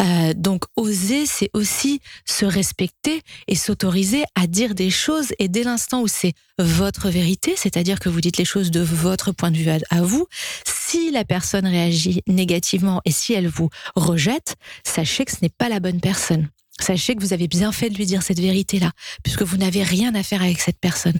Euh, 0.00 0.32
donc, 0.34 0.64
oser, 0.76 1.26
c'est 1.26 1.50
aussi 1.54 2.00
se 2.26 2.44
respecter 2.44 3.22
et 3.48 3.54
s'autoriser 3.54 4.24
à 4.34 4.46
dire 4.46 4.74
des 4.74 4.90
choses. 4.90 5.32
Et 5.38 5.48
dès 5.48 5.62
l'instant 5.62 6.02
où 6.02 6.08
c'est 6.08 6.32
votre 6.58 7.08
vérité, 7.08 7.54
c'est-à-dire 7.56 7.98
que 7.98 8.08
vous 8.08 8.20
dites 8.20 8.36
les 8.36 8.44
choses 8.44 8.70
de 8.70 8.80
votre 8.80 9.32
point 9.32 9.50
de 9.50 9.56
vue 9.56 9.70
à 9.90 10.02
vous, 10.02 10.26
si 10.66 11.10
la 11.10 11.24
personne 11.24 11.66
réagit 11.66 12.22
négativement 12.26 13.00
et 13.04 13.10
si 13.10 13.32
elle 13.32 13.48
vous 13.48 13.70
rejette, 13.94 14.56
sachez 14.84 15.24
que 15.24 15.32
ce 15.32 15.38
n'est 15.42 15.50
pas 15.50 15.68
la 15.68 15.80
bonne 15.80 16.00
personne. 16.00 16.48
Sachez 16.80 17.14
que 17.14 17.20
vous 17.20 17.32
avez 17.32 17.48
bien 17.48 17.72
fait 17.72 17.90
de 17.90 17.96
lui 17.96 18.06
dire 18.06 18.22
cette 18.22 18.40
vérité-là, 18.40 18.92
puisque 19.22 19.42
vous 19.42 19.56
n'avez 19.56 19.82
rien 19.82 20.14
à 20.14 20.22
faire 20.22 20.42
avec 20.42 20.60
cette 20.60 20.78
personne. 20.78 21.18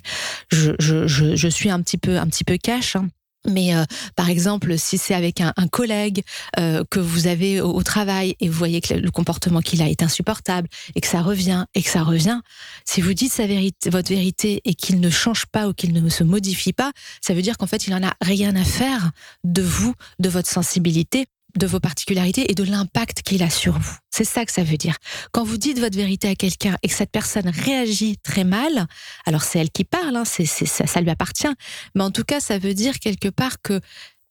Je, 0.51 0.71
je, 0.79 1.07
je, 1.07 1.35
je 1.35 1.47
suis 1.47 1.69
un 1.69 1.81
petit 1.81 1.97
peu, 1.97 2.17
un 2.17 2.27
petit 2.27 2.43
peu 2.43 2.57
cash. 2.57 2.95
Hein. 2.95 3.07
Mais 3.47 3.75
euh, 3.75 3.83
par 4.15 4.29
exemple, 4.29 4.77
si 4.77 4.97
c'est 4.97 5.15
avec 5.15 5.41
un, 5.41 5.53
collègue 5.71 6.23
euh, 6.59 6.83
que 6.89 6.99
vous 6.99 7.27
avez 7.27 7.61
au, 7.61 7.81
travail 7.81 8.35
et 8.39 8.47
vous 8.47 8.57
voyez 8.57 8.81
que 8.81 8.93
le, 8.93 9.09
comportement 9.09 9.61
qu'il 9.61 9.81
a 9.81 9.89
est 9.89 10.03
insupportable 10.03 10.67
et 10.95 11.01
que 11.01 11.07
ça 11.07 11.21
revient 11.21 11.65
et 11.73 11.81
que 11.81 11.89
ça 11.89 12.03
revient, 12.03 12.39
si 12.85 13.01
vous 13.01 13.13
dites 13.13 13.33
sa 13.33 13.47
vérité, 13.47 13.89
votre 13.89 14.09
vérité 14.09 14.61
et 14.65 14.75
qu'il 14.75 14.99
ne 14.99 15.09
change 15.09 15.45
pas 15.47 15.67
ou 15.67 15.73
qu'il 15.73 15.93
ne 15.93 16.09
se 16.09 16.23
modifie 16.23 16.73
pas, 16.73 16.91
ça 17.21 17.33
veut 17.33 17.41
dire 17.41 17.57
qu'en 17.57 17.67
fait 17.67 17.87
il 17.87 17.93
en 17.93 18.03
a 18.03 18.13
rien 18.21 18.55
à 18.55 18.63
faire 18.63 19.11
de 19.43 19.61
vous, 19.61 19.93
de 20.19 20.29
votre 20.29 20.49
sensibilité 20.49 21.25
de 21.55 21.67
vos 21.67 21.79
particularités 21.79 22.51
et 22.51 22.55
de 22.55 22.63
l'impact 22.63 23.21
qu'il 23.21 23.43
a 23.43 23.49
sur 23.49 23.77
vous. 23.77 23.95
C'est 24.09 24.23
ça 24.23 24.45
que 24.45 24.51
ça 24.51 24.63
veut 24.63 24.77
dire. 24.77 24.97
Quand 25.31 25.43
vous 25.43 25.57
dites 25.57 25.79
votre 25.79 25.95
vérité 25.95 26.27
à 26.27 26.35
quelqu'un 26.35 26.77
et 26.83 26.87
que 26.87 26.93
cette 26.93 27.11
personne 27.11 27.49
réagit 27.49 28.17
très 28.17 28.43
mal, 28.43 28.87
alors 29.25 29.43
c'est 29.43 29.59
elle 29.59 29.71
qui 29.71 29.83
parle, 29.83 30.15
hein, 30.15 30.25
c'est, 30.25 30.45
ça, 30.45 30.87
ça 30.87 31.01
lui 31.01 31.09
appartient, 31.09 31.53
mais 31.95 32.03
en 32.03 32.11
tout 32.11 32.23
cas, 32.23 32.39
ça 32.39 32.57
veut 32.57 32.73
dire 32.73 32.99
quelque 32.99 33.29
part 33.29 33.61
que 33.61 33.79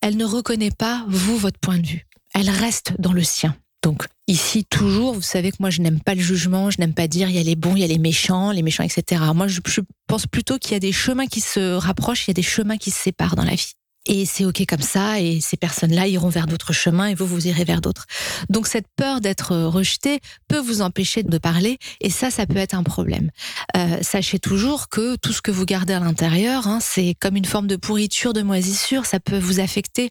elle 0.03 0.17
ne 0.17 0.25
reconnaît 0.25 0.71
pas 0.71 1.05
vous 1.09 1.37
votre 1.37 1.59
point 1.59 1.79
de 1.79 1.87
vue. 1.87 2.07
Elle 2.35 2.50
reste 2.50 2.95
dans 2.99 3.12
le 3.12 3.23
sien. 3.23 3.57
Donc 3.83 4.07
ici 4.27 4.65
toujours, 4.65 5.15
vous 5.15 5.23
savez 5.23 5.50
que 5.50 5.57
moi 5.61 5.71
je 5.71 5.81
n'aime 5.81 6.00
pas 6.00 6.15
le 6.15 6.21
jugement, 6.21 6.71
je 6.71 6.79
n'aime 6.79 6.93
pas 6.93 7.09
dire 7.09 7.31
il 7.31 7.37
y 7.37 7.39
a 7.39 7.43
les 7.43 7.57
bons, 7.57 7.77
il 7.77 7.81
y 7.81 7.85
a 7.85 7.87
les 7.87 7.99
méchants, 7.99 8.53
les 8.53 8.62
méchants, 8.62 8.85
etc. 8.85 9.23
Moi 9.35 9.49
je, 9.49 9.61
je 9.67 9.81
pense 10.07 10.27
plutôt 10.27 10.59
qu'il 10.59 10.73
y 10.73 10.75
a 10.75 10.81
des 10.81 10.93
chemins 10.93 11.27
qui 11.27 11.41
se 11.41 11.75
rapprochent, 11.75 12.27
il 12.27 12.31
y 12.31 12.33
a 12.33 12.35
des 12.35 12.43
chemins 12.43 12.77
qui 12.77 12.91
se 12.91 12.99
séparent 12.99 13.37
dans 13.37 13.45
la 13.45 13.55
vie. 13.55 13.73
Et 14.07 14.25
c'est 14.25 14.47
OK 14.47 14.64
comme 14.66 14.80
ça, 14.80 15.21
et 15.21 15.40
ces 15.40 15.57
personnes-là 15.59 16.07
iront 16.09 16.30
vers 16.30 16.47
d'autres 16.47 16.73
chemins, 16.73 17.07
et 17.07 17.14
vous, 17.14 17.26
vous 17.26 17.47
irez 17.47 17.64
vers 17.64 17.83
d'autres. 17.83 18.07
Donc 18.49 18.66
cette 18.66 18.87
peur 18.97 19.21
d'être 19.21 19.54
rejeté 19.54 20.21
peut 20.49 20.59
vous 20.59 20.80
empêcher 20.80 21.23
de 21.23 21.38
parler, 21.38 21.78
et 22.00 22.09
ça, 22.09 22.30
ça 22.30 22.47
peut 22.47 22.57
être 22.57 22.75
un 22.75 22.83
problème. 22.83 23.30
Euh, 23.76 23.99
sachez 24.00 24.38
toujours 24.38 24.88
que 24.88 25.16
tout 25.16 25.33
ce 25.33 25.42
que 25.42 25.50
vous 25.50 25.66
gardez 25.66 25.92
à 25.92 26.00
l'intérieur, 26.00 26.66
hein, 26.66 26.78
c'est 26.80 27.14
comme 27.21 27.37
une 27.37 27.45
forme 27.45 27.66
de 27.66 27.76
pourriture, 27.76 28.33
de 28.33 28.42
moisissure, 28.42 29.04
ça 29.04 29.21
peut 29.21 29.38
vous 29.38 29.61
affecter 29.61 30.11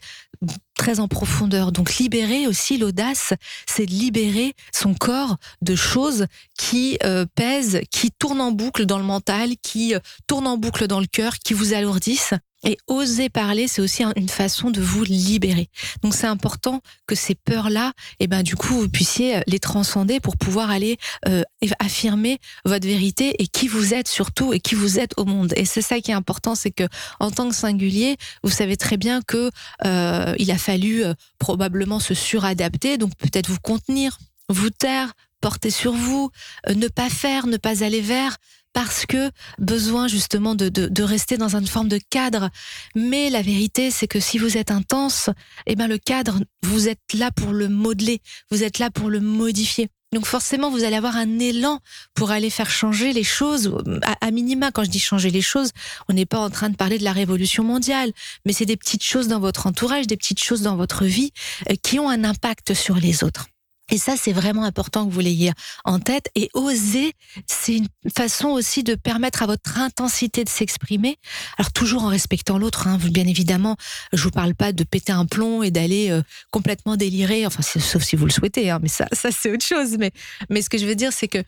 très 0.76 1.00
en 1.00 1.08
profondeur. 1.08 1.72
Donc 1.72 1.98
libérer 1.98 2.48
aussi 2.48 2.78
l'audace, 2.78 3.34
c'est 3.68 3.86
libérer 3.86 4.54
son 4.72 4.94
corps 4.94 5.38
de 5.62 5.76
choses 5.76 6.26
qui 6.58 6.98
euh, 7.04 7.26
pèsent, 7.36 7.82
qui 7.92 8.12
tournent 8.12 8.42
en 8.42 8.52
boucle 8.52 8.86
dans 8.86 8.98
le 8.98 9.04
mental, 9.04 9.52
qui 9.62 9.96
euh, 9.96 10.00
tournent 10.28 10.48
en 10.48 10.58
boucle 10.58 10.88
dans 10.88 11.00
le 11.00 11.08
cœur, 11.08 11.40
qui 11.40 11.54
vous 11.54 11.74
alourdissent 11.74 12.34
et 12.64 12.78
oser 12.88 13.30
parler, 13.30 13.68
c'est 13.68 13.82
aussi 13.82 14.04
une 14.16 14.30
façon 14.30 14.70
de 14.70 14.82
vous 14.82 15.04
libérer. 15.04 15.70
Donc 16.04 16.14
c'est 16.14 16.28
important 16.28 16.82
que 17.08 17.16
ces 17.16 17.36
peurs-là, 17.36 17.94
et 18.20 18.26
eh 18.26 18.28
ben 18.28 18.44
du 18.44 18.56
coup, 18.56 18.74
vous 18.74 18.90
puissiez 18.90 19.38
euh, 19.38 19.42
les 19.48 19.60
transcender 19.60 20.20
pour 20.20 20.38
pouvoir 20.38 20.70
aller 20.70 20.98
euh, 21.28 21.44
affirmer 21.80 22.40
votre 22.66 22.86
vérité 22.86 23.42
et 23.42 23.48
qui 23.48 23.68
vous 23.68 23.94
êtes 23.94 24.08
surtout 24.08 24.54
et 24.54 24.60
qui 24.60 24.76
vous 24.76 25.00
êtes 25.00 25.14
au 25.18 25.26
monde. 25.26 25.54
Et 25.56 25.66
c'est 25.66 25.82
ça 25.82 26.00
qui 26.02 26.12
est 26.12 26.16
important, 26.16 26.56
c'est 26.56 26.72
que 26.72 26.88
en 27.20 27.32
tant 27.32 27.48
que 27.48 27.56
singulier, 27.56 28.18
vous 28.44 28.52
savez 28.52 28.78
très 28.78 28.98
bien 28.98 29.22
que 29.22 29.52
euh, 29.86 30.36
il 30.38 30.52
a 30.52 30.58
fallu 30.58 31.04
probablement 31.38 32.00
se 32.00 32.14
suradapter, 32.14 32.98
donc 32.98 33.16
peut-être 33.16 33.50
vous 33.50 33.60
contenir, 33.60 34.20
vous 34.50 34.70
taire, 34.70 35.14
porter 35.42 35.70
sur 35.70 35.94
vous, 35.94 36.32
ne 36.68 36.88
pas 36.88 37.10
faire, 37.10 37.48
ne 37.48 37.58
pas 37.58 37.84
aller 37.84 38.02
vers 38.02 38.38
parce 38.74 39.06
que 39.06 39.32
besoin 39.58 40.08
justement 40.08 40.56
de, 40.56 40.70
de, 40.70 41.04
rester 41.04 41.38
dans 41.38 41.56
une 41.56 41.68
forme 41.68 41.88
de 41.88 42.00
cadre. 42.10 42.50
Mais 42.96 43.30
la 43.30 43.42
vérité, 43.42 43.92
c'est 43.92 44.08
que 44.08 44.20
si 44.20 44.38
vous 44.38 44.58
êtes 44.58 44.72
intense, 44.72 45.30
eh 45.66 45.76
ben 45.76 45.88
le 45.88 45.98
cadre, 45.98 46.40
vous 46.64 46.88
êtes 46.88 47.14
là 47.14 47.32
pour 47.32 47.52
le 47.52 47.68
modeler, 47.68 48.22
vous 48.52 48.64
êtes 48.64 48.80
là 48.80 48.90
pour 48.90 49.10
le 49.10 49.20
modifier. 49.20 49.90
Donc 50.12 50.26
forcément, 50.26 50.72
vous 50.72 50.84
allez 50.84 50.96
avoir 50.96 51.18
un 51.18 51.38
élan 51.38 51.80
pour 52.16 52.32
aller 52.32 52.50
faire 52.50 52.70
changer 52.70 53.14
les 53.14 53.24
choses. 53.24 53.76
À, 54.22 54.32
minima, 54.32 54.72
quand 54.72 54.84
je 54.84 54.90
dis 54.90 55.00
changer 55.00 55.30
les 55.30 55.42
choses, 55.42 55.72
on 56.08 56.14
n'est 56.14 56.26
pas 56.26 56.40
en 56.40 56.50
train 56.50 56.70
de 56.70 56.76
parler 56.76 56.98
de 56.98 57.04
la 57.04 57.14
révolution 57.14 57.64
mondiale, 57.64 58.12
mais 58.46 58.54
c'est 58.54 58.66
des 58.66 58.78
petites 58.78 59.04
choses 59.04 59.28
dans 59.28 59.40
votre 59.40 59.68
entourage, 59.68 60.08
des 60.08 60.18
petites 60.18 60.42
choses 60.42 60.64
dans 60.64 60.76
votre 60.76 61.06
vie 61.06 61.32
euh, 61.70 61.76
qui 61.84 62.00
ont 62.00 62.10
un 62.10 62.24
impact 62.24 62.74
sur 62.74 62.96
les 62.96 63.24
autres. 63.24 63.48
Et 63.92 63.98
ça, 63.98 64.16
c'est 64.18 64.32
vraiment 64.32 64.64
important 64.64 65.08
que 65.08 65.12
vous 65.12 65.20
l'ayez 65.20 65.52
en 65.84 66.00
tête. 66.00 66.30
Et 66.36 66.50
oser, 66.54 67.14
c'est 67.48 67.78
une 67.78 67.88
façon 68.16 68.50
aussi 68.50 68.84
de 68.84 68.96
permettre 68.96 69.44
à 69.44 69.46
votre 69.48 69.80
intensité 69.80 70.44
de 70.44 70.50
s'exprimer. 70.50 71.18
Alors 71.58 71.72
toujours 71.72 72.04
en 72.04 72.08
respectant 72.08 72.58
l'autre, 72.58 72.88
hein, 72.88 73.00
bien 73.12 73.28
évidemment. 73.28 73.78
Je 74.14 74.24
vous 74.24 74.32
parle 74.32 74.56
pas 74.56 74.72
de 74.72 74.84
péter 74.84 75.12
un 75.12 75.26
plomb 75.26 75.64
et 75.64 75.72
d'aller 75.72 76.12
euh, 76.12 76.22
complètement 76.52 76.96
délirer. 76.96 77.46
Enfin, 77.46 77.62
sauf 77.62 78.04
si 78.04 78.16
vous 78.16 78.26
le 78.26 78.32
souhaitez, 78.32 78.70
hein, 78.70 78.80
mais 78.82 78.90
ça, 78.90 79.08
ça 79.12 79.30
c'est 79.32 79.52
autre 79.52 79.66
chose. 79.66 79.98
Mais, 79.98 80.12
mais 80.50 80.62
ce 80.62 80.70
que 80.70 80.78
je 80.78 80.86
veux 80.86 80.96
dire, 80.96 81.14
c'est 81.14 81.28
que 81.28 81.44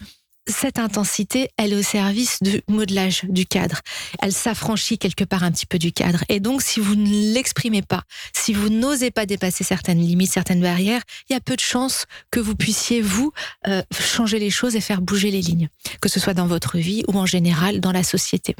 cette 0.47 0.79
intensité, 0.79 1.49
elle 1.57 1.73
est 1.73 1.75
au 1.75 1.83
service 1.83 2.39
du 2.41 2.61
modelage 2.67 3.21
du 3.25 3.45
cadre. 3.45 3.81
Elle 4.21 4.31
s'affranchit 4.31 4.97
quelque 4.97 5.23
part 5.23 5.43
un 5.43 5.51
petit 5.51 5.65
peu 5.65 5.77
du 5.77 5.91
cadre. 5.91 6.23
Et 6.29 6.39
donc, 6.39 6.61
si 6.61 6.79
vous 6.79 6.95
ne 6.95 7.33
l'exprimez 7.33 7.81
pas, 7.81 8.03
si 8.33 8.53
vous 8.53 8.69
n'osez 8.69 9.11
pas 9.11 9.25
dépasser 9.25 9.63
certaines 9.63 9.99
limites, 9.99 10.31
certaines 10.31 10.61
barrières, 10.61 11.01
il 11.29 11.33
y 11.33 11.35
a 11.35 11.39
peu 11.39 11.55
de 11.55 11.61
chances 11.61 12.05
que 12.31 12.39
vous 12.39 12.55
puissiez, 12.55 13.01
vous, 13.01 13.31
euh, 13.67 13.83
changer 13.99 14.39
les 14.39 14.49
choses 14.49 14.75
et 14.75 14.81
faire 14.81 15.01
bouger 15.01 15.31
les 15.31 15.41
lignes, 15.41 15.69
que 16.01 16.09
ce 16.09 16.19
soit 16.19 16.33
dans 16.33 16.47
votre 16.47 16.77
vie 16.77 17.03
ou 17.07 17.17
en 17.17 17.25
général 17.25 17.79
dans 17.79 17.91
la 17.91 18.03
société. 18.03 18.55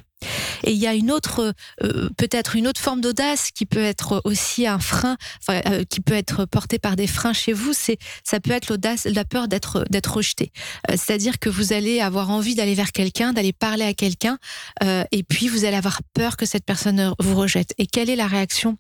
Et 0.64 0.72
il 0.72 0.78
y 0.78 0.86
a 0.86 0.94
une 0.94 1.12
autre, 1.12 1.56
euh, 1.84 2.10
peut-être 2.16 2.56
une 2.56 2.68
autre 2.68 2.80
forme 2.80 3.02
d'audace 3.02 3.50
qui 3.50 3.66
peut 3.66 3.84
être 3.84 4.22
aussi 4.24 4.68
un 4.68 4.78
frein, 4.78 5.18
euh, 5.50 5.84
qui 5.90 6.00
peut 6.00 6.14
être 6.14 6.46
porté 6.46 6.78
par 6.78 6.96
des 6.96 7.08
freins 7.08 7.34
chez 7.34 7.54
vous. 7.54 7.74
C'est, 7.74 7.98
ça 8.24 8.40
peut 8.40 8.52
être 8.52 8.70
l'audace, 8.70 9.06
la 9.06 9.26
peur 9.26 9.48
d'être 9.48 9.84
d'être 9.90 10.14
rejeté. 10.14 10.52
c'est-à-dire 10.90 11.40
que 11.40 11.50
vous 11.50 11.71
allez 11.74 12.02
avoir 12.02 12.30
envie 12.30 12.56
d'aller 12.56 12.74
vers 12.74 12.92
quelqu'un, 12.92 13.34
d'aller 13.34 13.54
parler 13.54 13.86
à 13.86 13.94
quelqu'un, 13.94 14.38
euh, 14.84 15.04
et 15.12 15.24
puis 15.24 15.48
vous 15.48 15.66
allez 15.66 15.78
avoir 15.78 16.02
peur 16.14 16.38
que 16.38 16.46
cette 16.46 16.66
personne 16.66 17.14
vous 17.20 17.36
rejette. 17.36 17.74
Et 17.78 17.88
quelle 17.88 18.10
est 18.10 18.16
la 18.16 18.28
réaction 18.28 18.78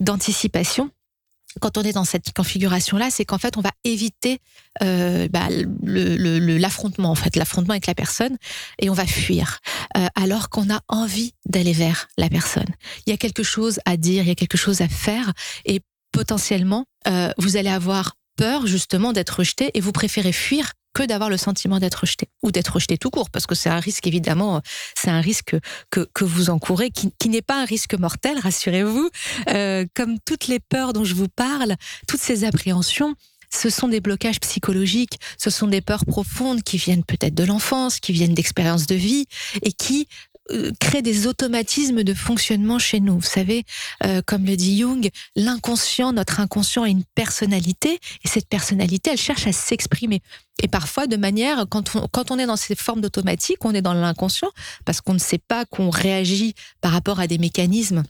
d'anticipation 0.00 0.90
quand 1.60 1.78
on 1.78 1.82
est 1.82 1.92
dans 1.92 2.04
cette 2.04 2.32
configuration-là, 2.32 3.10
c'est 3.12 3.24
qu'en 3.24 3.38
fait, 3.38 3.56
on 3.56 3.60
va 3.60 3.70
éviter 3.84 4.40
euh, 4.82 5.28
bah, 5.28 5.46
l'affrontement, 5.84 7.12
en 7.12 7.14
fait, 7.14 7.36
l'affrontement 7.36 7.74
avec 7.74 7.86
la 7.86 7.94
personne, 7.94 8.36
et 8.80 8.90
on 8.90 8.92
va 8.92 9.06
fuir, 9.06 9.60
euh, 9.96 10.04
alors 10.16 10.48
qu'on 10.48 10.68
a 10.68 10.80
envie 10.88 11.34
d'aller 11.46 11.72
vers 11.72 12.08
la 12.18 12.28
personne. 12.28 12.66
Il 13.06 13.10
y 13.10 13.12
a 13.12 13.16
quelque 13.16 13.44
chose 13.44 13.78
à 13.84 13.96
dire, 13.96 14.24
il 14.24 14.28
y 14.28 14.32
a 14.32 14.34
quelque 14.34 14.58
chose 14.58 14.80
à 14.80 14.88
faire, 14.88 15.32
et 15.64 15.80
potentiellement, 16.10 16.86
vous 17.38 17.56
allez 17.56 17.70
avoir 17.70 18.16
peur 18.36 18.66
justement 18.66 19.12
d'être 19.12 19.38
rejeté, 19.38 19.70
et 19.74 19.80
vous 19.80 19.92
préférez 19.92 20.32
fuir 20.32 20.72
que 20.94 21.02
d'avoir 21.02 21.28
le 21.28 21.36
sentiment 21.36 21.78
d'être 21.78 22.00
rejeté 22.02 22.28
ou 22.42 22.50
d'être 22.50 22.74
rejeté 22.74 22.96
tout 22.96 23.10
court, 23.10 23.30
parce 23.30 23.46
que 23.46 23.54
c'est 23.54 23.68
un 23.68 23.80
risque 23.80 24.06
évidemment, 24.06 24.62
c'est 24.94 25.10
un 25.10 25.20
risque 25.20 25.56
que, 25.90 26.08
que 26.14 26.24
vous 26.24 26.50
encourez, 26.50 26.90
qui, 26.90 27.12
qui 27.18 27.28
n'est 27.28 27.42
pas 27.42 27.60
un 27.60 27.64
risque 27.64 27.94
mortel, 27.94 28.38
rassurez-vous. 28.38 29.10
Euh, 29.50 29.84
comme 29.94 30.18
toutes 30.24 30.46
les 30.46 30.60
peurs 30.60 30.92
dont 30.92 31.04
je 31.04 31.14
vous 31.14 31.28
parle, 31.28 31.76
toutes 32.08 32.20
ces 32.20 32.44
appréhensions, 32.44 33.14
ce 33.54 33.70
sont 33.70 33.88
des 33.88 34.00
blocages 34.00 34.40
psychologiques, 34.40 35.18
ce 35.38 35.50
sont 35.50 35.68
des 35.68 35.80
peurs 35.80 36.04
profondes 36.04 36.62
qui 36.62 36.76
viennent 36.76 37.04
peut-être 37.04 37.34
de 37.34 37.44
l'enfance, 37.44 38.00
qui 38.00 38.12
viennent 38.12 38.34
d'expériences 38.34 38.86
de 38.86 38.94
vie 38.94 39.26
et 39.62 39.72
qui 39.72 40.08
crée 40.78 41.02
des 41.02 41.26
automatismes 41.26 42.02
de 42.02 42.14
fonctionnement 42.14 42.78
chez 42.78 43.00
nous. 43.00 43.14
Vous 43.14 43.22
savez, 43.22 43.64
euh, 44.04 44.20
comme 44.26 44.44
le 44.44 44.56
dit 44.56 44.78
Jung, 44.78 45.08
l'inconscient, 45.36 46.12
notre 46.12 46.40
inconscient 46.40 46.82
a 46.82 46.88
une 46.88 47.04
personnalité 47.14 47.98
et 48.24 48.28
cette 48.28 48.48
personnalité, 48.48 49.10
elle 49.10 49.18
cherche 49.18 49.46
à 49.46 49.52
s'exprimer. 49.52 50.20
Et 50.62 50.68
parfois, 50.68 51.06
de 51.06 51.16
manière, 51.16 51.66
quand 51.68 51.96
on, 51.96 52.06
quand 52.08 52.30
on 52.30 52.38
est 52.38 52.46
dans 52.46 52.56
ces 52.56 52.74
formes 52.74 53.00
d'automatique, 53.00 53.64
on 53.64 53.74
est 53.74 53.82
dans 53.82 53.94
l'inconscient 53.94 54.50
parce 54.84 55.00
qu'on 55.00 55.14
ne 55.14 55.18
sait 55.18 55.38
pas 55.38 55.64
qu'on 55.64 55.90
réagit 55.90 56.54
par 56.80 56.92
rapport 56.92 57.20
à 57.20 57.26
des 57.26 57.38
mécanismes 57.38 58.02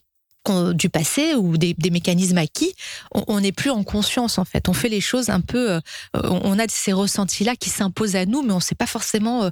du 0.74 0.90
passé 0.90 1.34
ou 1.34 1.56
des, 1.56 1.74
mécanismes 1.90 2.36
acquis, 2.36 2.74
on 3.12 3.40
n'est 3.40 3.50
plus 3.50 3.70
en 3.70 3.82
conscience 3.82 4.36
en 4.36 4.44
fait. 4.44 4.68
On 4.68 4.74
fait 4.74 4.90
les 4.90 5.00
choses 5.00 5.30
un 5.30 5.40
peu, 5.40 5.70
euh, 5.70 5.80
on 6.12 6.58
a 6.58 6.66
ces 6.68 6.92
ressentis 6.92 7.44
là 7.44 7.56
qui 7.56 7.70
s'imposent 7.70 8.14
à 8.14 8.26
nous, 8.26 8.42
mais 8.42 8.52
on 8.52 8.56
ne 8.56 8.62
sait 8.62 8.74
pas 8.74 8.86
forcément 8.86 9.50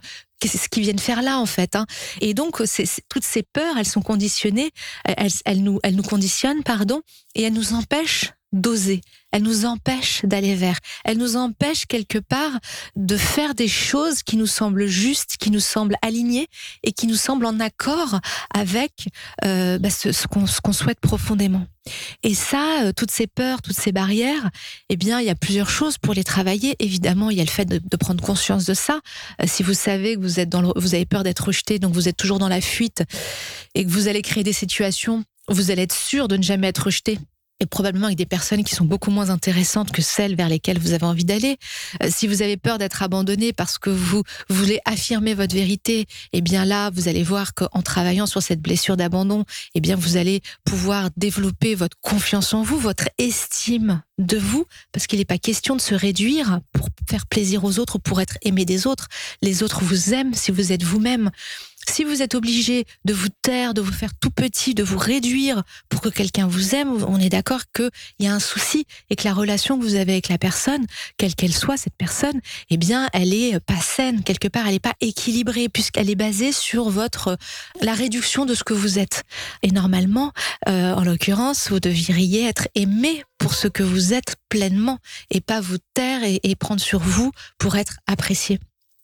ce 0.48 0.68
qu'ils 0.68 0.82
viennent 0.82 0.98
faire 0.98 1.22
là 1.22 1.38
en 1.38 1.46
fait. 1.46 1.76
Hein. 1.76 1.86
Et 2.20 2.34
donc 2.34 2.62
toutes 3.08 3.24
ces 3.24 3.42
peurs, 3.42 3.76
elles 3.78 3.86
sont 3.86 4.02
conditionnées, 4.02 4.70
elles, 5.04 5.62
nous, 5.62 5.80
elles 5.82 5.96
nous 5.96 6.02
conditionnent, 6.02 6.62
pardon, 6.62 7.02
et 7.34 7.42
elles 7.42 7.52
nous 7.52 7.74
empêchent 7.74 8.32
d'oser. 8.52 9.00
Elles 9.32 9.42
nous 9.42 9.64
empêchent 9.64 10.24
d'aller 10.24 10.54
vers. 10.54 10.78
Elles 11.04 11.16
nous 11.16 11.36
empêchent 11.36 11.86
quelque 11.86 12.18
part 12.18 12.52
de 12.96 13.16
faire 13.16 13.54
des 13.54 13.68
choses 13.68 14.22
qui 14.22 14.36
nous 14.36 14.46
semblent 14.46 14.86
justes, 14.86 15.36
qui 15.38 15.50
nous 15.50 15.60
semblent 15.60 15.96
alignées 16.02 16.48
et 16.82 16.92
qui 16.92 17.06
nous 17.06 17.16
semblent 17.16 17.46
en 17.46 17.58
accord 17.60 18.20
avec 18.54 19.08
euh, 19.44 19.78
bah, 19.78 19.90
ce, 19.90 20.12
ce 20.12 20.26
qu'on 20.26 20.72
souhaite 20.72 21.00
profondément. 21.00 21.66
Et 22.22 22.34
ça, 22.34 22.82
euh, 22.82 22.92
toutes 22.94 23.10
ces 23.10 23.26
peurs, 23.26 23.62
toutes 23.62 23.78
ces 23.78 23.90
barrières, 23.90 24.50
eh 24.88 24.96
bien, 24.96 25.18
il 25.20 25.26
y 25.26 25.30
a 25.30 25.34
plusieurs 25.34 25.70
choses 25.70 25.98
pour 25.98 26.14
les 26.14 26.22
travailler. 26.22 26.76
Évidemment, 26.78 27.30
il 27.30 27.38
y 27.38 27.40
a 27.40 27.44
le 27.44 27.50
fait 27.50 27.64
de, 27.64 27.78
de 27.78 27.96
prendre 27.96 28.22
conscience 28.22 28.66
de 28.66 28.74
ça. 28.74 29.00
Euh, 29.40 29.46
si 29.48 29.62
vous 29.62 29.74
savez 29.74 30.14
que 30.14 30.20
vous 30.20 30.40
êtes 30.40 30.48
dans 30.48 30.60
le, 30.60 30.68
vous 30.76 30.94
avez 30.94 31.06
peur 31.06 31.24
d'être 31.24 31.46
rejeté, 31.46 31.78
donc 31.78 31.94
vous 31.94 32.08
êtes 32.08 32.16
toujours 32.16 32.38
dans 32.38 32.48
la 32.48 32.60
fuite 32.60 33.02
et 33.74 33.84
que 33.84 33.90
vous 33.90 34.08
allez 34.08 34.22
créer 34.22 34.44
des 34.44 34.52
situations 34.52 35.24
vous 35.48 35.70
allez 35.70 35.82
être 35.82 35.94
sûr 35.94 36.28
de 36.28 36.36
ne 36.36 36.42
jamais 36.42 36.68
être 36.68 36.84
rejeté 36.84 37.18
et 37.62 37.66
probablement 37.66 38.06
avec 38.06 38.18
des 38.18 38.26
personnes 38.26 38.64
qui 38.64 38.74
sont 38.74 38.84
beaucoup 38.84 39.12
moins 39.12 39.30
intéressantes 39.30 39.92
que 39.92 40.02
celles 40.02 40.34
vers 40.34 40.48
lesquelles 40.48 40.80
vous 40.80 40.94
avez 40.94 41.06
envie 41.06 41.24
d'aller. 41.24 41.58
Euh, 42.02 42.08
si 42.10 42.26
vous 42.26 42.42
avez 42.42 42.56
peur 42.56 42.76
d'être 42.76 43.04
abandonné 43.04 43.52
parce 43.52 43.78
que 43.78 43.88
vous, 43.88 44.24
voulez 44.48 44.80
affirmer 44.84 45.34
votre 45.34 45.54
vérité, 45.54 46.06
eh 46.32 46.40
bien 46.40 46.64
là, 46.64 46.90
vous 46.90 47.06
allez 47.06 47.22
voir 47.22 47.54
qu'en 47.54 47.80
travaillant 47.82 48.26
sur 48.26 48.42
cette 48.42 48.60
blessure 48.60 48.96
d'abandon, 48.96 49.44
eh 49.74 49.80
bien 49.80 49.94
vous 49.94 50.16
allez 50.16 50.42
pouvoir 50.64 51.10
développer 51.16 51.76
votre 51.76 51.96
confiance 52.00 52.52
en 52.52 52.62
vous, 52.62 52.78
votre 52.78 53.08
estime 53.18 54.02
de 54.18 54.38
vous, 54.38 54.66
parce 54.90 55.06
qu'il 55.06 55.20
n'est 55.20 55.24
pas 55.24 55.38
question 55.38 55.76
de 55.76 55.80
se 55.80 55.94
réduire 55.94 56.60
pour 56.72 56.88
faire 57.08 57.26
plaisir 57.26 57.64
aux 57.64 57.78
autres, 57.78 57.98
pour 57.98 58.20
être 58.20 58.38
aimé 58.42 58.64
des 58.64 58.88
autres. 58.88 59.06
Les 59.40 59.62
autres 59.62 59.84
vous 59.84 60.14
aiment 60.14 60.34
si 60.34 60.50
vous 60.50 60.72
êtes 60.72 60.82
vous-même. 60.82 61.30
Si 61.88 62.04
vous 62.04 62.22
êtes 62.22 62.34
obligé 62.34 62.86
de 63.04 63.12
vous 63.12 63.28
taire, 63.42 63.74
de 63.74 63.80
vous 63.80 63.92
faire 63.92 64.14
tout 64.18 64.30
petit, 64.30 64.74
de 64.74 64.82
vous 64.82 64.98
réduire 64.98 65.62
pour 65.88 66.00
que 66.00 66.08
quelqu'un 66.08 66.46
vous 66.46 66.74
aime, 66.74 67.04
on 67.04 67.18
est 67.18 67.28
d'accord 67.28 67.62
qu'il 67.74 67.90
y 68.20 68.26
a 68.26 68.32
un 68.32 68.40
souci 68.40 68.86
et 69.10 69.16
que 69.16 69.24
la 69.24 69.34
relation 69.34 69.78
que 69.78 69.82
vous 69.82 69.96
avez 69.96 70.12
avec 70.12 70.28
la 70.28 70.38
personne, 70.38 70.86
quelle 71.16 71.34
qu'elle 71.34 71.54
soit 71.54 71.76
cette 71.76 71.96
personne, 71.96 72.40
eh 72.70 72.76
bien, 72.76 73.08
elle 73.12 73.34
est 73.34 73.58
pas 73.60 73.80
saine 73.80 74.22
quelque 74.22 74.48
part, 74.48 74.66
elle 74.66 74.74
n'est 74.74 74.80
pas 74.80 74.94
équilibrée 75.00 75.68
puisqu'elle 75.68 76.08
est 76.08 76.14
basée 76.14 76.52
sur 76.52 76.88
votre 76.88 77.36
la 77.80 77.94
réduction 77.94 78.46
de 78.46 78.54
ce 78.54 78.64
que 78.64 78.74
vous 78.74 78.98
êtes. 78.98 79.24
Et 79.62 79.70
normalement, 79.70 80.32
euh, 80.68 80.94
en 80.94 81.04
l'occurrence, 81.04 81.70
vous 81.70 81.80
devriez 81.80 82.46
être 82.46 82.68
aimé 82.74 83.24
pour 83.38 83.54
ce 83.54 83.68
que 83.68 83.82
vous 83.82 84.12
êtes 84.12 84.36
pleinement 84.48 84.98
et 85.30 85.40
pas 85.40 85.60
vous 85.60 85.78
taire 85.94 86.20
et 86.24 86.54
prendre 86.54 86.80
sur 86.80 87.00
vous 87.00 87.32
pour 87.58 87.76
être 87.76 87.98
apprécié. 88.06 88.60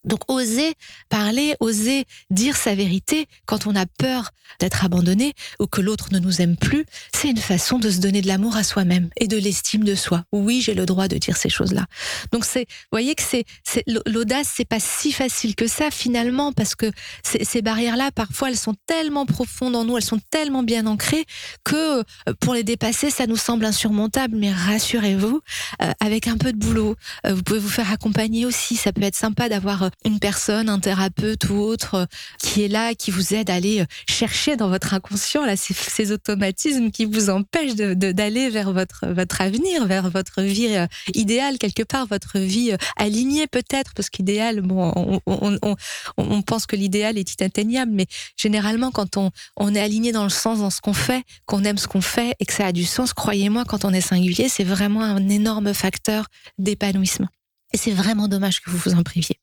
Donc 0.09 0.21
oser 0.29 0.75
parler, 1.09 1.55
oser 1.61 2.05
dire 2.31 2.57
sa 2.57 2.75
vérité 2.75 3.27
quand 3.47 3.67
on 3.67 3.77
a 3.77 3.87
peur 3.87 4.31
d'être 4.61 4.85
abandonné 4.85 5.35
ou 5.61 5.67
que 5.67 5.81
l'autre 5.81 6.09
ne 6.11 6.19
nous 6.19 6.41
aime 6.41 6.57
plus, 6.57 6.87
c'est 7.15 7.29
une 7.29 7.37
façon 7.37 7.79
de 7.79 7.91
se 7.91 7.99
donner 7.99 8.23
de 8.23 8.27
l'amour 8.27 8.57
à 8.57 8.65
soi-même 8.65 9.11
et 9.19 9.29
de 9.29 9.37
l'estime 9.37 9.85
de 9.85 9.95
soi. 9.95 10.25
Oui, 10.33 10.61
j'ai 10.61 10.75
le 10.75 10.87
droit 10.87 11.07
de 11.09 11.17
dire 11.19 11.37
ces 11.37 11.51
choses-là. 11.51 11.87
Donc 12.33 12.45
c'est, 12.45 12.67
voyez 12.91 13.15
que 13.15 13.23
c'est, 13.23 13.45
c'est 13.65 13.85
l'audace, 14.07 14.51
c'est 14.57 14.65
pas 14.65 14.81
si 14.81 15.13
facile 15.13 15.55
que 15.55 15.67
ça 15.67 15.91
finalement 15.91 16.53
parce 16.53 16.75
que 16.75 16.91
ces 17.23 17.63
barrières-là, 17.63 18.11
parfois, 18.11 18.49
elles 18.51 18.57
sont 18.57 18.75
tellement 18.87 19.27
profondes 19.27 19.77
en 19.77 19.85
nous, 19.85 19.97
elles 19.97 20.03
sont 20.03 20.21
tellement 20.31 20.63
bien 20.63 20.87
ancrées 20.87 21.25
que 21.65 22.01
euh, 22.01 22.05
pour 22.41 22.55
les 22.55 22.65
dépasser, 22.65 23.11
ça 23.11 23.27
nous 23.27 23.37
semble 23.37 23.65
insurmontable. 23.65 24.37
Mais 24.37 24.53
rassurez-vous, 24.53 25.41
euh, 25.83 25.93
avec 26.01 26.27
un 26.27 26.37
peu 26.37 26.53
de 26.53 26.59
boulot, 26.59 26.97
euh, 27.27 27.35
vous 27.35 27.43
pouvez 27.43 27.59
vous 27.59 27.69
faire 27.69 27.93
accompagner 27.93 28.47
aussi. 28.47 28.77
Ça 28.77 28.93
peut 28.93 29.03
être 29.03 29.17
sympa 29.17 29.49
d'avoir 29.49 29.91
une 30.05 30.21
personne, 30.21 30.69
un 30.69 30.79
thérapeute 30.79 31.49
ou 31.51 31.55
autre 31.55 31.95
euh, 31.95 32.07
qui 32.39 32.63
est 32.63 32.69
là, 32.69 32.95
qui 32.95 33.11
vous 33.11 33.35
aide 33.35 33.51
à 33.51 33.55
aller 33.55 33.81
euh, 33.81 33.87
chercher 34.09 34.57
dans 34.57 34.69
votre 34.69 34.95
inconscient 34.95 35.45
là 35.45 35.57
ces, 35.57 36.13
automatismes 36.13 36.91
qui 36.91 37.05
vous 37.05 37.31
empêchent 37.31 37.75
d'aller 37.75 38.49
vers 38.49 38.73
votre 38.73 39.07
votre 39.09 39.41
avenir, 39.41 39.87
vers 39.87 40.09
votre 40.09 40.43
vie 40.43 40.77
euh, 40.77 40.87
idéale 41.15 41.59
quelque 41.59 41.83
part, 41.83 42.07
votre 42.07 42.39
vie 42.39 42.73
alignée 42.97 43.47
peut-être, 43.47 43.93
parce 43.95 44.09
qu'idéal, 44.09 44.61
bon, 44.63 44.93
on, 44.95 45.21
on, 45.27 45.59
on, 45.63 45.77
on, 46.17 46.43
pense 46.43 46.67
que 46.67 46.77
l'idéal 46.77 47.19
est 47.19 47.35
inatteignable, 47.35 47.93
mais 47.93 48.07
généralement 48.37 48.91
quand 48.91 49.17
on, 49.17 49.31
on 49.57 49.75
est 49.75 49.81
aligné 49.81 50.13
dans 50.13 50.25
le 50.25 50.31
sens 50.31 50.61
dans 50.61 50.71
ce 50.71 50.81
qu'on 50.81 50.95
fait, 50.95 51.25
qu'on 51.47 51.65
aime 51.65 51.79
ce 51.79 51.89
qu'on 51.89 52.01
fait 52.01 52.35
et 52.41 52.47
que 52.47 52.53
ça 52.53 52.67
a 52.67 52.73
du 52.73 52.85
sens, 52.85 53.13
croyez-moi, 53.13 53.65
quand 53.67 53.85
on 53.85 53.93
est 53.93 54.01
singulier, 54.01 54.49
c'est 54.49 54.65
vraiment 54.65 55.03
un 55.03 55.29
énorme 55.29 55.75
facteur 55.75 56.27
d'épanouissement. 56.59 57.29
Et 57.73 57.77
c'est 57.77 57.93
vraiment 57.93 58.29
dommage 58.29 58.61
que 58.61 58.71
vous 58.71 58.79
vous 58.79 58.95
en 58.95 59.03
priviez. 59.03 59.39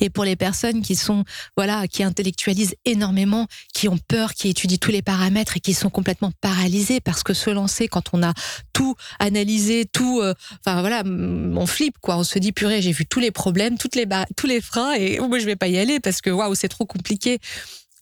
Et 0.00 0.10
pour 0.10 0.24
les 0.24 0.36
personnes 0.36 0.82
qui 0.82 0.96
sont, 0.96 1.24
voilà, 1.56 1.88
qui 1.88 2.02
intellectualisent 2.02 2.74
énormément, 2.84 3.46
qui 3.74 3.88
ont 3.88 3.98
peur, 3.98 4.34
qui 4.34 4.48
étudient 4.48 4.78
tous 4.78 4.90
les 4.90 5.02
paramètres 5.02 5.56
et 5.56 5.60
qui 5.60 5.74
sont 5.74 5.90
complètement 5.90 6.32
paralysées 6.40 7.00
parce 7.00 7.22
que 7.22 7.34
se 7.34 7.50
lancer 7.50 7.88
quand 7.88 8.10
on 8.12 8.22
a 8.22 8.32
tout 8.72 8.94
analysé, 9.18 9.84
tout, 9.84 10.20
euh, 10.20 10.34
enfin 10.64 10.80
voilà, 10.80 11.02
on 11.04 11.66
flippe 11.66 11.98
quoi. 12.00 12.16
On 12.16 12.24
se 12.24 12.38
dit 12.38 12.52
purée, 12.52 12.80
j'ai 12.80 12.92
vu 12.92 13.06
tous 13.06 13.20
les 13.20 13.30
problèmes, 13.30 13.78
toutes 13.78 13.96
les 13.96 14.06
tous 14.36 14.46
les 14.46 14.60
freins 14.60 14.94
et 14.94 15.18
moi 15.18 15.38
je 15.38 15.46
vais 15.46 15.56
pas 15.56 15.68
y 15.68 15.78
aller 15.78 16.00
parce 16.00 16.20
que 16.20 16.30
waouh, 16.30 16.54
c'est 16.54 16.68
trop 16.68 16.86
compliqué. 16.86 17.40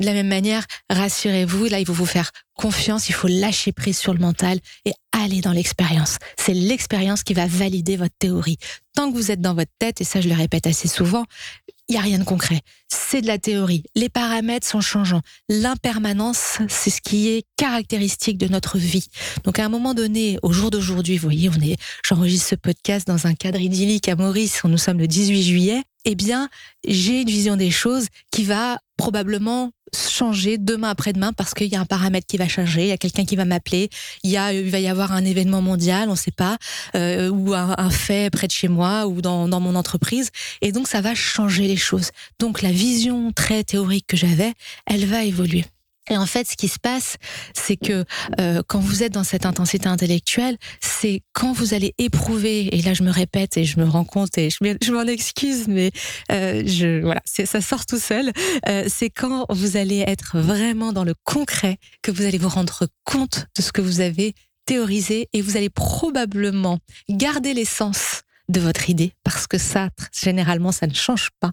De 0.01 0.07
la 0.07 0.13
même 0.13 0.27
manière, 0.27 0.65
rassurez-vous, 0.91 1.67
là, 1.67 1.79
il 1.79 1.87
faut 1.87 1.93
vous 1.93 2.05
faire 2.05 2.33
confiance, 2.55 3.09
il 3.09 3.13
faut 3.13 3.29
lâcher 3.29 3.73
prise 3.73 3.99
sur 3.99 4.15
le 4.15 4.21
mental 4.21 4.59
et 4.85 4.93
aller 5.13 5.41
dans 5.41 5.53
l'expérience. 5.53 6.19
C'est 6.39 6.55
l'expérience 6.55 7.23
qui 7.23 7.35
va 7.35 7.47
valider 7.47 7.97
votre 7.97 8.15
théorie. 8.19 8.59
Tant 8.95 9.11
que 9.11 9.17
vous 9.17 9.31
êtes 9.31 9.41
dans 9.41 9.55
votre 9.55 9.73
tête, 9.79 10.01
et 10.01 10.05
ça 10.05 10.21
je 10.21 10.29
le 10.29 10.35
répète 10.35 10.67
assez 10.67 10.89
souvent, 10.89 11.25
il 11.89 11.93
n'y 11.93 11.99
a 11.99 12.03
rien 12.03 12.19
de 12.19 12.25
concret. 12.25 12.61
C'est 12.89 13.21
de 13.21 13.27
la 13.27 13.39
théorie. 13.39 13.85
Les 13.95 14.09
paramètres 14.09 14.67
sont 14.67 14.81
changeants. 14.81 15.21
L'impermanence, 15.49 16.59
c'est 16.69 16.91
ce 16.91 17.01
qui 17.01 17.29
est 17.29 17.45
caractéristique 17.57 18.39
de 18.39 18.49
notre 18.49 18.79
vie. 18.79 19.09
Donc 19.45 19.59
à 19.59 19.65
un 19.65 19.69
moment 19.69 19.93
donné, 19.93 20.39
au 20.43 20.53
jour 20.53 20.71
d'aujourd'hui, 20.71 21.19
vous 21.19 21.29
voyez, 21.29 21.51
on 21.51 21.61
est, 21.61 21.77
j'enregistre 22.07 22.49
ce 22.49 22.55
podcast 22.55 23.07
dans 23.07 23.27
un 23.27 23.35
cadre 23.35 23.61
idyllique 23.61 24.09
à 24.09 24.17
Maurice, 24.17 24.65
nous 24.65 24.79
sommes 24.79 24.99
le 24.99 25.07
18 25.07 25.43
juillet. 25.43 25.83
Eh 26.07 26.15
bien, 26.15 26.49
j'ai 26.87 27.23
une 27.23 27.29
vision 27.29 27.57
des 27.57 27.71
choses 27.71 28.09
qui 28.31 28.45
va 28.45 28.79
probablement 28.97 29.71
changer 29.95 30.59
demain 30.59 30.91
après-demain 30.91 31.33
parce 31.33 31.55
qu'il 31.55 31.69
y 31.69 31.77
a 31.77 31.81
un 31.81 31.87
paramètre 31.87 32.27
qui 32.27 32.37
va 32.37 32.49
changer, 32.49 32.83
il 32.83 32.89
y 32.89 32.93
a 32.93 32.99
quelqu'un 32.99 33.25
qui 33.25 33.37
va 33.37 33.45
m'appeler, 33.45 33.91
il 34.23 34.31
y 34.31 34.37
a, 34.37 34.53
il 34.53 34.71
va 34.71 34.81
y 34.81 34.89
avoir 34.89 35.13
un 35.13 35.25
événement 35.25 35.63
mondial, 35.63 36.09
on 36.09 36.13
ne 36.13 36.17
sait 36.17 36.31
pas, 36.31 36.59
euh, 36.95 37.31
ou 37.31 37.55
un, 37.55 37.75
un, 37.79 37.91
fait 37.91 38.31
près 38.31 38.47
de 38.47 38.53
chez 38.53 38.69
moi 38.69 39.07
ou 39.07 39.23
dans, 39.23 39.49
dans 39.49 39.61
mon 39.61 39.75
entreprise, 39.75 40.31
et 40.61 40.73
donc 40.73 40.89
ça 40.89 41.01
va 41.01 41.15
changer 41.15 41.67
les 41.67 41.77
choses. 41.77 42.11
Donc 42.39 42.63
la 42.63 42.73
vision 42.73 43.33
très 43.33 43.65
théorique 43.65 44.07
que 44.07 44.17
j'avais, 44.17 44.53
elle 44.87 45.07
va 45.07 45.25
évoluer. 45.25 45.65
Et 46.11 46.17
en 46.19 46.27
fait, 46.27 46.47
ce 46.47 46.57
qui 46.57 46.69
se 46.69 46.79
passe, 46.79 47.17
c'est 47.55 47.77
que 47.77 48.05
euh, 48.39 48.63
quand 48.67 48.79
vous 48.79 49.03
êtes 49.03 49.13
dans 49.13 49.25
cette 49.25 49.47
intensité 49.47 49.89
intellectuelle, 49.89 50.59
c'est 50.81 51.23
quand 51.33 51.53
vous 51.53 51.73
allez 51.73 51.95
éprouver, 51.99 52.75
et 52.77 52.83
là 52.83 52.93
je 52.93 53.03
me 53.03 53.11
répète 53.11 53.57
et 53.57 53.65
je 53.65 53.81
me 53.81 53.87
rends 53.87 54.05
compte 54.05 54.37
et 54.37 54.51
je 54.51 54.93
m'en 54.93 55.03
excuse, 55.03 55.67
mais 55.67 55.93
euh, 56.31 57.01
voilà, 57.03 57.23
ça 57.25 57.61
sort 57.61 57.87
tout 57.87 57.99
seul, 57.99 58.33
euh, 58.69 58.85
c'est 58.89 59.09
quand 59.09 59.47
vous 59.49 59.77
allez 59.77 60.01
être 60.01 60.39
vraiment 60.39 60.93
dans 60.93 61.05
le 61.05 61.15
concret 61.25 61.79
que 62.03 62.11
vous 62.11 62.25
allez 62.25 62.39
vous 62.39 62.49
rendre 62.49 62.87
compte 63.05 63.47
de 63.57 63.63
ce 63.63 63.73
que 63.73 63.81
vous 63.81 64.01
avez 64.01 64.35
théorisé 64.67 65.29
et 65.33 65.41
vous 65.41 65.57
allez 65.57 65.71
probablement 65.71 66.79
garder 67.09 67.55
l'essence 67.55 68.23
de 68.51 68.61
votre 68.61 68.91
idée, 68.91 69.13
parce 69.23 69.47
que 69.47 69.57
ça, 69.57 69.89
généralement, 70.13 70.71
ça 70.71 70.87
ne 70.87 70.95
change 70.95 71.31
pas, 71.41 71.53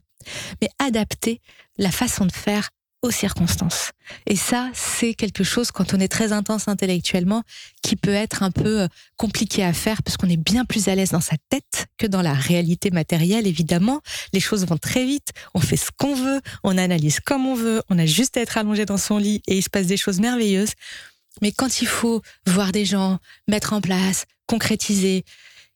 mais 0.61 0.67
adapter 0.79 1.39
la 1.77 1.91
façon 1.91 2.25
de 2.25 2.31
faire 2.33 2.69
aux 3.01 3.11
circonstances. 3.11 3.91
Et 4.27 4.35
ça, 4.35 4.69
c'est 4.73 5.13
quelque 5.13 5.43
chose, 5.43 5.71
quand 5.71 5.93
on 5.93 5.99
est 5.99 6.07
très 6.07 6.33
intense 6.33 6.67
intellectuellement, 6.67 7.43
qui 7.81 7.95
peut 7.95 8.13
être 8.13 8.43
un 8.43 8.51
peu 8.51 8.81
euh, 8.81 8.87
compliqué 9.17 9.63
à 9.63 9.73
faire, 9.73 10.03
parce 10.03 10.17
qu'on 10.17 10.29
est 10.29 10.37
bien 10.37 10.65
plus 10.65 10.87
à 10.87 10.95
l'aise 10.95 11.11
dans 11.11 11.21
sa 11.21 11.35
tête 11.49 11.87
que 11.97 12.05
dans 12.05 12.21
la 12.21 12.33
réalité 12.33 12.91
matérielle, 12.91 13.47
évidemment. 13.47 14.01
Les 14.33 14.39
choses 14.39 14.65
vont 14.65 14.77
très 14.77 15.05
vite, 15.05 15.29
on 15.53 15.59
fait 15.59 15.77
ce 15.77 15.89
qu'on 15.97 16.13
veut, 16.13 16.41
on 16.63 16.77
analyse 16.77 17.19
comme 17.19 17.47
on 17.47 17.55
veut, 17.55 17.81
on 17.89 17.97
a 17.97 18.05
juste 18.05 18.37
à 18.37 18.41
être 18.41 18.57
allongé 18.57 18.85
dans 18.85 18.97
son 18.97 19.17
lit 19.17 19.41
et 19.47 19.57
il 19.57 19.63
se 19.63 19.69
passe 19.69 19.87
des 19.87 19.97
choses 19.97 20.19
merveilleuses. 20.19 20.73
Mais 21.41 21.51
quand 21.51 21.81
il 21.81 21.87
faut 21.87 22.21
voir 22.45 22.71
des 22.71 22.85
gens, 22.85 23.17
mettre 23.47 23.73
en 23.73 23.81
place, 23.81 24.25
concrétiser, 24.45 25.23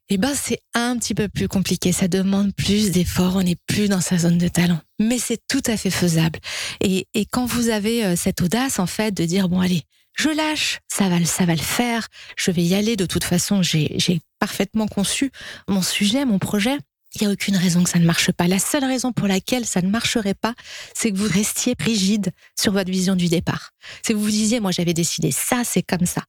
eh 0.10 0.18
ben 0.18 0.34
c'est 0.36 0.60
un 0.74 0.98
petit 0.98 1.14
peu 1.14 1.28
plus 1.28 1.48
compliqué. 1.48 1.92
Ça 1.92 2.08
demande 2.08 2.54
plus 2.54 2.92
d'efforts. 2.92 3.36
On 3.38 3.44
n'est 3.44 3.58
plus 3.68 3.90
dans 3.90 4.02
sa 4.02 4.18
zone 4.18 4.38
de 4.38 4.48
talent, 4.48 4.80
mais 5.00 5.18
c'est 5.18 5.42
tout 5.48 5.64
à 5.66 5.78
fait 5.78 5.90
faisable. 5.90 6.40
Et, 6.82 7.08
et 7.14 7.26
quand 7.26 7.46
vous 7.46 7.70
avez 7.70 8.06
euh, 8.06 8.16
cette 8.16 8.42
audace 8.42 8.80
en 8.80 8.86
fait 8.86 9.12
de 9.12 9.26
dire 9.26 9.50
bon 9.50 9.60
allez, 9.62 9.84
je 10.16 10.30
lâche, 10.30 10.80
ça 10.88 11.10
va, 11.10 11.24
ça 11.26 11.46
va 11.46 11.54
le 11.54 11.62
faire. 11.62 12.08
Je 12.38 12.52
vais 12.52 12.64
y 12.64 12.76
aller. 12.76 12.96
De 12.96 13.06
toute 13.06 13.24
façon, 13.24 13.62
j'ai 13.62 14.22
parfaitement 14.40 14.88
conçu 14.88 15.32
mon 15.68 15.82
sujet, 15.82 16.26
mon 16.26 16.40
projet. 16.40 16.78
Il 17.16 17.22
n'y 17.22 17.28
a 17.28 17.32
aucune 17.32 17.56
raison 17.56 17.84
que 17.84 17.90
ça 17.90 18.00
ne 18.00 18.06
marche 18.06 18.32
pas. 18.32 18.48
La 18.48 18.60
seule 18.60 18.84
raison 18.84 19.14
pour 19.14 19.28
laquelle 19.28 19.66
ça 19.66 19.82
ne 19.82 19.88
marcherait 19.88 20.34
pas, 20.34 20.54
c'est 20.94 21.12
que 21.12 21.18
vous 21.18 21.30
restiez 21.30 21.74
rigide 21.80 22.32
sur 22.60 22.74
votre 22.74 22.92
vision 22.92 23.16
du 23.16 23.28
départ. 23.28 23.72
C'est 24.04 24.14
que 24.14 24.18
vous 24.18 24.26
vous 24.26 24.32
disiez, 24.32 24.60
moi 24.60 24.72
j'avais 24.72 24.94
décidé 24.94 25.32
ça, 25.32 25.64
c'est 25.64 25.82
comme 25.82 26.06
ça. 26.06 26.24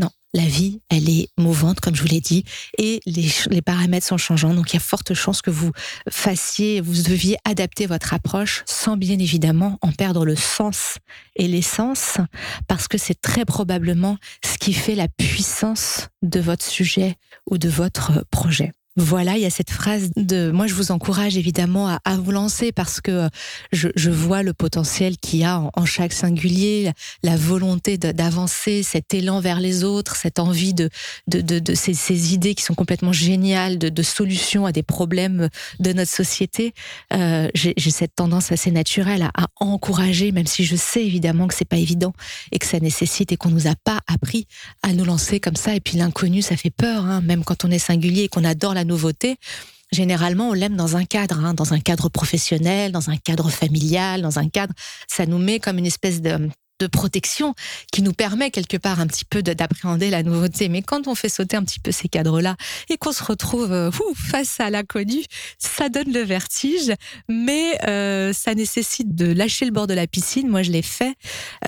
Non, 0.00 0.10
la 0.34 0.44
vie, 0.44 0.80
elle 0.88 1.08
est 1.08 1.28
mouvante, 1.38 1.80
comme 1.80 1.94
je 1.94 2.02
vous 2.02 2.08
l'ai 2.08 2.20
dit, 2.20 2.44
et 2.78 3.00
les, 3.06 3.28
les, 3.50 3.62
paramètres 3.62 4.06
sont 4.06 4.16
changeants. 4.16 4.54
Donc, 4.54 4.72
il 4.72 4.74
y 4.74 4.76
a 4.78 4.80
forte 4.80 5.14
chance 5.14 5.42
que 5.42 5.50
vous 5.50 5.72
fassiez, 6.10 6.80
vous 6.80 7.02
deviez 7.02 7.36
adapter 7.44 7.86
votre 7.86 8.14
approche 8.14 8.64
sans 8.66 8.96
bien 8.96 9.18
évidemment 9.18 9.78
en 9.82 9.92
perdre 9.92 10.24
le 10.24 10.36
sens 10.36 10.96
et 11.36 11.46
l'essence, 11.48 12.16
parce 12.66 12.88
que 12.88 12.98
c'est 12.98 13.20
très 13.20 13.44
probablement 13.44 14.16
ce 14.44 14.58
qui 14.58 14.72
fait 14.72 14.94
la 14.94 15.08
puissance 15.08 16.08
de 16.22 16.40
votre 16.40 16.64
sujet 16.64 17.16
ou 17.50 17.58
de 17.58 17.68
votre 17.68 18.24
projet. 18.30 18.72
Voilà, 18.96 19.36
il 19.36 19.42
y 19.42 19.46
a 19.46 19.50
cette 19.50 19.70
phrase 19.70 20.10
de 20.16 20.50
moi 20.50 20.66
je 20.66 20.74
vous 20.74 20.92
encourage 20.92 21.38
évidemment 21.38 21.88
à, 21.88 22.16
vous 22.18 22.30
lancer 22.30 22.72
parce 22.72 23.00
que 23.00 23.30
je, 23.72 23.88
je 23.96 24.10
vois 24.10 24.42
le 24.42 24.52
potentiel 24.52 25.16
qu'il 25.16 25.38
y 25.38 25.44
a 25.44 25.62
en, 25.74 25.86
chaque 25.86 26.12
singulier, 26.12 26.92
la 27.22 27.36
volonté 27.36 27.96
d'avancer, 27.96 28.82
cet 28.82 29.14
élan 29.14 29.40
vers 29.40 29.60
les 29.60 29.82
autres, 29.82 30.16
cette 30.16 30.38
envie 30.38 30.74
de 30.74 30.90
de, 31.26 31.40
de, 31.40 31.74
ces, 31.74 32.34
idées 32.34 32.54
qui 32.54 32.62
sont 32.62 32.74
complètement 32.74 33.12
géniales, 33.14 33.78
de, 33.78 34.02
solutions 34.02 34.66
à 34.66 34.72
des 34.72 34.82
problèmes 34.82 35.48
de 35.80 35.92
notre 35.94 36.10
société. 36.10 36.74
Euh, 37.14 37.48
J'ai 37.54 37.90
cette 37.90 38.14
tendance 38.14 38.52
assez 38.52 38.70
naturelle 38.70 39.22
à, 39.22 39.30
à, 39.34 39.46
encourager, 39.56 40.32
même 40.32 40.46
si 40.46 40.64
je 40.64 40.76
sais 40.76 41.04
évidemment 41.04 41.46
que 41.46 41.54
c'est 41.54 41.64
pas 41.64 41.78
évident 41.78 42.12
et 42.50 42.58
que 42.58 42.66
ça 42.66 42.78
nécessite 42.78 43.32
et 43.32 43.36
qu'on 43.38 43.50
nous 43.50 43.68
a 43.68 43.74
pas 43.84 44.00
appris 44.06 44.46
à 44.82 44.92
nous 44.92 45.06
lancer 45.06 45.40
comme 45.40 45.56
ça. 45.56 45.74
Et 45.74 45.80
puis 45.80 45.96
l'inconnu, 45.96 46.42
ça 46.42 46.58
fait 46.58 46.70
peur, 46.70 47.06
hein, 47.06 47.22
même 47.22 47.42
quand 47.42 47.64
on 47.64 47.70
est 47.70 47.78
singulier 47.78 48.24
et 48.24 48.28
qu'on 48.28 48.44
adore 48.44 48.74
la 48.74 48.81
nouveauté, 48.84 49.36
généralement, 49.92 50.50
on 50.50 50.52
l'aime 50.52 50.76
dans 50.76 50.96
un 50.96 51.04
cadre, 51.04 51.38
hein, 51.44 51.54
dans 51.54 51.72
un 51.72 51.80
cadre 51.80 52.08
professionnel, 52.08 52.92
dans 52.92 53.10
un 53.10 53.16
cadre 53.16 53.50
familial, 53.50 54.22
dans 54.22 54.38
un 54.38 54.48
cadre, 54.48 54.74
ça 55.08 55.26
nous 55.26 55.38
met 55.38 55.60
comme 55.60 55.78
une 55.78 55.86
espèce 55.86 56.20
de 56.20 56.48
de 56.80 56.86
protection 56.86 57.54
qui 57.92 58.02
nous 58.02 58.12
permet 58.12 58.50
quelque 58.50 58.76
part 58.76 59.00
un 59.00 59.06
petit 59.06 59.24
peu 59.24 59.42
d'appréhender 59.42 60.10
la 60.10 60.22
nouveauté. 60.22 60.68
Mais 60.68 60.82
quand 60.82 61.06
on 61.06 61.14
fait 61.14 61.28
sauter 61.28 61.56
un 61.56 61.62
petit 61.62 61.80
peu 61.80 61.92
ces 61.92 62.08
cadres-là 62.08 62.56
et 62.88 62.96
qu'on 62.96 63.12
se 63.12 63.22
retrouve 63.22 63.72
euh, 63.72 63.90
face 64.14 64.58
à 64.60 64.70
l'inconnu, 64.70 65.22
ça 65.58 65.88
donne 65.88 66.12
le 66.12 66.20
vertige, 66.20 66.92
mais 67.28 67.78
euh, 67.86 68.32
ça 68.32 68.54
nécessite 68.54 69.14
de 69.14 69.32
lâcher 69.32 69.64
le 69.64 69.70
bord 69.70 69.86
de 69.86 69.94
la 69.94 70.06
piscine. 70.06 70.48
Moi, 70.48 70.62
je 70.62 70.70
l'ai 70.70 70.82
fait. 70.82 71.14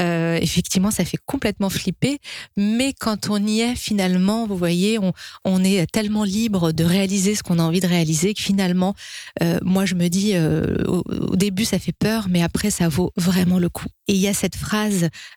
Euh, 0.01 0.37
effectivement, 0.41 0.91
ça 0.91 1.05
fait 1.05 1.19
complètement 1.27 1.71
flipper, 1.71 2.19
mais 2.57 2.93
quand 2.93 3.29
on 3.31 3.45
y 3.45 3.61
est, 3.61 3.77
finalement, 3.77 4.47
vous 4.47 4.57
voyez, 4.57 4.99
on, 5.45 5.65
est 5.65 5.91
tellement 5.91 6.25
libre 6.25 6.73
de 6.73 6.85
réaliser 6.85 7.35
ce 7.35 7.43
qu'on 7.43 7.59
a 7.59 7.63
envie 7.63 7.81
de 7.81 7.87
réaliser 7.87 8.35
que 8.35 8.43
finalement, 8.43 8.95
moi, 9.63 9.87
je 9.87 9.95
me 9.95 10.09
dis, 10.09 10.35
au 10.37 11.37
début, 11.37 11.65
ça 11.65 11.79
fait 11.79 11.93
peur, 11.93 12.27
mais 12.29 12.43
après, 12.43 12.71
ça 12.71 12.89
vaut 12.89 13.13
vraiment 13.17 13.59
le 13.59 13.69
coup. 13.69 13.87
Et 14.09 14.13
il 14.13 14.21
y 14.21 14.29
a 14.29 14.35
cette 14.35 14.57
phrase 14.57 14.94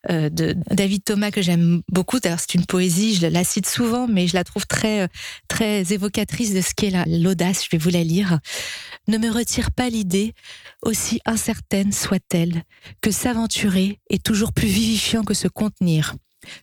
euh, 0.10 0.30
de 0.30 0.56
David 0.72 1.04
Thomas 1.04 1.32
que 1.32 1.42
j'aime 1.42 1.82
beaucoup. 1.90 2.20
D'ailleurs, 2.20 2.40
c'est 2.40 2.56
une 2.56 2.66
poésie, 2.66 3.16
je 3.16 3.28
la 3.28 3.44
cite 3.44 3.68
souvent, 3.68 4.08
mais 4.08 4.28
je 4.28 4.36
la 4.36 4.44
trouve 4.44 4.66
très, 4.68 5.02
euh, 5.02 5.08
très 5.48 5.94
évocatrice 5.94 6.54
de 6.54 6.62
ce 6.62 6.74
qu'est 6.76 6.92
l'audace. 7.08 7.64
Je 7.64 7.70
vais 7.72 7.78
vous 7.78 7.90
la 7.90 8.04
lire. 8.04 8.40
Ne 9.08 9.18
me 9.18 9.30
retire 9.32 9.72
pas 9.72 9.90
l'idée, 9.90 10.34
aussi 10.84 11.20
incertaine 11.26 11.92
soit-elle, 11.92 12.64
que 13.02 13.12
s'aventurer 13.12 14.00
est 14.10 14.24
toujours 14.24 14.54
plus 14.54 14.68
vivifiant 14.68 15.24
que 15.24 15.34
se 15.34 15.48
contenir, 15.48 16.16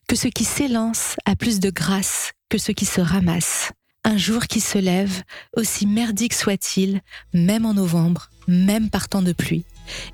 que 0.08 0.16
ce 0.16 0.28
qui 0.28 0.44
s'élance 0.44 1.16
a 1.24 1.36
plus 1.36 1.60
de 1.60 1.70
grâce 1.70 2.32
que 2.54 2.58
ce 2.58 2.70
qui 2.70 2.86
se 2.86 3.00
ramasse. 3.00 3.72
Un 4.04 4.16
jour 4.16 4.46
qui 4.46 4.60
se 4.60 4.78
lève, 4.78 5.22
aussi 5.56 5.86
merdique 5.86 6.34
soit-il, 6.34 7.00
même 7.32 7.66
en 7.66 7.74
novembre, 7.74 8.30
même 8.46 8.90
par 8.90 9.08
temps 9.08 9.22
de 9.22 9.32
pluie, 9.32 9.64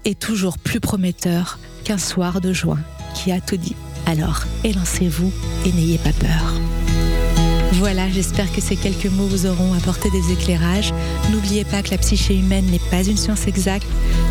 est 0.05 0.19
toujours 0.19 0.59
plus 0.59 0.81
prometteur 0.81 1.59
qu'un 1.85 1.99
soir 1.99 2.41
de 2.41 2.53
juin 2.53 2.79
qui 3.15 3.33
a 3.33 3.41
tout 3.41 3.57
dit. 3.57 3.77
Alors, 4.07 4.45
élancez-vous 4.65 5.33
et 5.67 5.73
n'ayez 5.73 5.99
pas 5.99 6.13
peur. 6.13 6.55
Voilà, 7.75 8.09
j'espère 8.11 8.53
que 8.53 8.61
ces 8.61 8.77
quelques 8.77 9.07
mots 9.07 9.27
vous 9.27 9.47
auront 9.47 9.73
apporté 9.75 10.11
des 10.11 10.33
éclairages. 10.33 10.93
N'oubliez 11.31 11.65
pas 11.65 11.83
que 11.83 11.91
la 11.91 11.99
psyché 11.99 12.37
humaine 12.37 12.67
n'est 12.67 12.81
pas 12.91 13.05
une 13.05 13.17
science 13.17 13.47
exacte, 13.47 13.87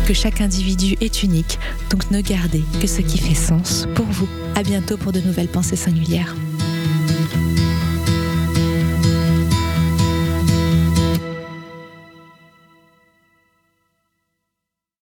que 0.06 0.14
chaque 0.14 0.40
individu 0.40 0.96
est 1.00 1.22
unique, 1.22 1.58
donc 1.90 2.10
ne 2.10 2.20
gardez 2.20 2.62
que 2.80 2.86
ce 2.86 3.00
qui 3.00 3.18
fait 3.18 3.34
sens 3.34 3.86
pour 3.94 4.06
vous. 4.06 4.28
À 4.54 4.62
bientôt 4.62 4.96
pour 4.96 5.12
de 5.12 5.20
nouvelles 5.20 5.48
pensées 5.48 5.76
singulières. 5.76 6.34